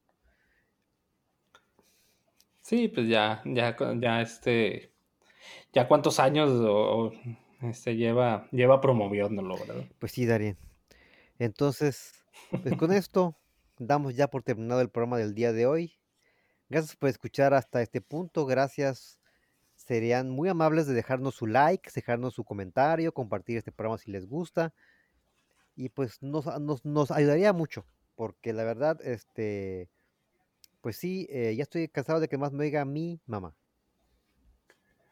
Sí, 2.61 2.89
pues 2.89 3.09
ya, 3.09 3.43
ya, 3.45 3.77
ya 4.01 4.21
este, 4.21 4.93
ya 5.77 5.87
cuántos 5.87 6.19
años 6.21 6.49
o, 6.51 7.13
este, 7.61 7.97
lleva, 7.97 8.49
lleva 8.51 8.81
promoviéndolo, 8.81 9.59
¿verdad? 9.59 9.85
Pues 9.99 10.13
sí, 10.13 10.25
Darien. 10.25 10.57
Entonces, 11.39 12.25
pues 12.63 12.75
con 12.79 12.93
esto 12.95 13.37
damos 13.79 14.17
ya 14.17 14.29
por 14.29 14.43
terminado 14.43 14.81
el 14.81 14.89
programa 14.89 15.19
del 15.19 15.35
día 15.35 15.53
de 15.53 15.67
hoy. 15.67 15.99
Gracias 16.71 16.97
por 16.97 17.11
escuchar 17.11 17.53
hasta 17.53 17.83
este 17.83 18.01
punto. 18.01 18.47
Gracias. 18.47 19.21
Serían 19.75 20.31
muy 20.31 20.49
amables 20.49 20.87
de 20.87 20.95
dejarnos 20.95 21.35
su 21.35 21.47
like, 21.47 21.91
dejarnos 21.95 22.33
su 22.33 22.43
comentario, 22.43 23.13
compartir 23.13 23.59
este 23.59 23.71
programa 23.71 23.99
si 23.99 24.11
les 24.11 24.27
gusta. 24.27 24.73
Y 25.75 25.91
pues 25.91 26.23
nos, 26.23 26.47
nos, 26.87 27.11
ayudaría 27.11 27.53
mucho, 27.53 27.85
porque 28.15 28.55
la 28.55 28.65
verdad, 28.65 28.99
este, 29.03 29.91
pues 30.81 30.97
sí, 30.97 31.27
eh, 31.29 31.55
ya 31.55 31.65
estoy 31.65 31.87
cansado 31.89 32.19
de 32.19 32.29
que 32.29 32.39
más 32.39 32.55
me 32.55 32.65
diga 32.65 32.87
mi 32.87 33.21
mamá. 33.27 33.55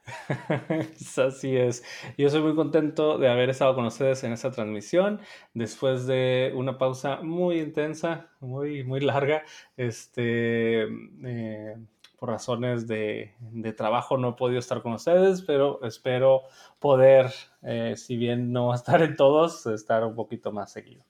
Así 1.16 1.56
es. 1.56 1.82
Yo 2.18 2.28
soy 2.28 2.42
muy 2.42 2.54
contento 2.54 3.18
de 3.18 3.28
haber 3.28 3.50
estado 3.50 3.74
con 3.74 3.86
ustedes 3.86 4.22
en 4.24 4.32
esta 4.32 4.50
transmisión 4.50 5.20
después 5.54 6.06
de 6.06 6.52
una 6.54 6.76
pausa 6.78 7.20
muy 7.22 7.60
intensa, 7.60 8.28
muy, 8.40 8.84
muy 8.84 9.00
larga. 9.00 9.44
Este, 9.76 10.82
eh, 10.82 11.76
por 12.18 12.28
razones 12.30 12.86
de, 12.86 13.34
trabajo 13.76 14.16
no 14.16 14.30
he 14.30 14.32
podido 14.34 14.58
estar 14.58 14.82
con 14.82 14.92
ustedes, 14.92 15.42
pero 15.42 15.82
espero 15.82 16.42
poder, 16.78 17.32
eh, 17.62 17.94
si 17.96 18.16
bien 18.16 18.52
no 18.52 18.74
estar 18.74 19.02
en 19.02 19.16
todos, 19.16 19.66
estar 19.66 20.04
un 20.04 20.14
poquito 20.14 20.52
más 20.52 20.72
seguido. 20.72 21.04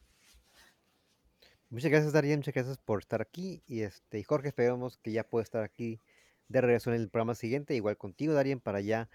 Muchas 1.70 1.90
gracias, 1.90 2.12
Darien. 2.12 2.38
Muchas 2.38 2.54
gracias 2.54 2.78
por 2.78 3.00
estar 3.00 3.20
aquí. 3.20 3.62
Y 3.66 3.82
este, 3.82 4.22
Jorge, 4.22 4.48
esperamos 4.48 4.96
que 4.98 5.10
ya 5.10 5.24
pueda 5.24 5.42
estar 5.42 5.64
aquí 5.64 6.00
de 6.54 6.66
regreso 6.66 6.90
en 6.92 7.00
el 7.00 7.08
programa 7.08 7.34
siguiente, 7.34 7.74
igual 7.74 7.96
contigo, 7.96 8.32
Darien, 8.32 8.60
para 8.60 8.80
ya 8.80 9.08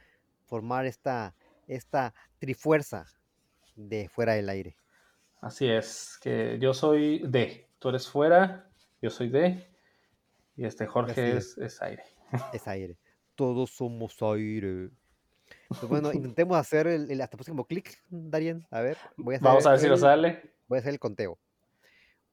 formar 0.46 0.86
esta, 0.86 1.36
esta 1.68 2.14
trifuerza 2.38 3.06
de 3.76 4.10
fuera 4.10 4.34
del 4.34 4.50
aire. 4.50 4.76
Así 5.42 5.70
es, 5.70 6.18
que 6.22 6.58
yo 6.60 6.74
soy 6.74 7.24
D, 7.26 7.68
tú 7.80 7.90
eres 7.90 8.08
fuera, 8.10 8.70
yo 9.02 9.10
soy 9.10 9.30
D, 9.30 9.66
y 10.58 10.66
este 10.66 10.86
Jorge 10.86 11.38
es. 11.38 11.58
Es, 11.58 11.82
aire. 11.82 12.04
Es 12.54 12.68
aire. 12.68 12.98
Todos 13.36 13.70
somos 13.70 14.22
aire. 14.22 14.90
Pues 15.70 15.88
bueno, 15.88 16.12
intentemos 16.12 16.58
hacer 16.58 16.88
el, 16.88 17.10
hasta 17.22 17.36
el 17.36 17.38
próximo 17.38 17.66
clic, 17.66 17.98
Darien. 18.10 18.68
A 18.70 18.82
ver, 18.82 18.98
voy 19.16 19.36
a 19.36 19.40
Vamos 19.40 19.66
a 19.66 19.72
ver 19.72 19.80
si 19.80 19.88
nos 19.88 20.02
sale. 20.02 20.52
Voy 20.68 20.78
a 20.78 20.80
hacer 20.82 20.92
el 20.92 21.00
conteo. 21.00 21.40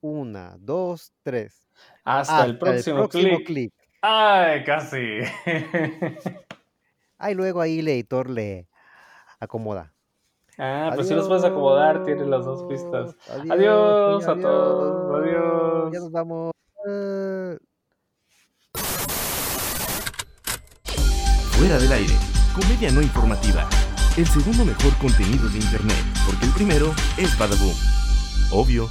Una, 0.01 0.57
dos, 0.59 1.13
tres. 1.23 1.63
Hasta, 2.03 2.45
el 2.45 2.57
próximo, 2.57 3.07
clic. 3.07 3.73
Ay, 4.01 4.63
casi. 4.63 5.21
Ay, 7.17 7.33
luego 7.33 7.61
ahí 7.61 7.79
el 7.79 7.87
editor 7.87 8.29
le 8.29 8.67
acomoda. 9.39 9.93
Ah, 10.59 10.91
pues 10.95 11.07
si 11.07 11.13
los 11.13 11.27
puedes 11.27 11.43
acomodar, 11.43 12.03
tiene 12.03 12.25
las 12.25 12.45
dos 12.45 12.63
pistas. 12.63 13.15
Adiós, 13.49 14.27
a 14.27 14.35
todos. 14.35 15.23
Adiós. 15.23 15.91
Ya 15.93 15.99
nos 15.99 16.11
vamos. 16.11 16.51
Fuera 21.51 21.77
del 21.79 21.91
aire. 21.91 22.13
Comedia 22.55 22.91
no 22.91 23.01
informativa. 23.01 23.67
El 24.15 24.25
segundo 24.25 24.65
mejor 24.65 24.97
contenido 24.97 25.47
de 25.49 25.57
internet, 25.59 25.97
porque 26.25 26.45
el 26.45 26.51
primero 26.53 26.87
es 27.17 27.37
Badaboom. 27.37 27.75
Obvio. 28.51 28.87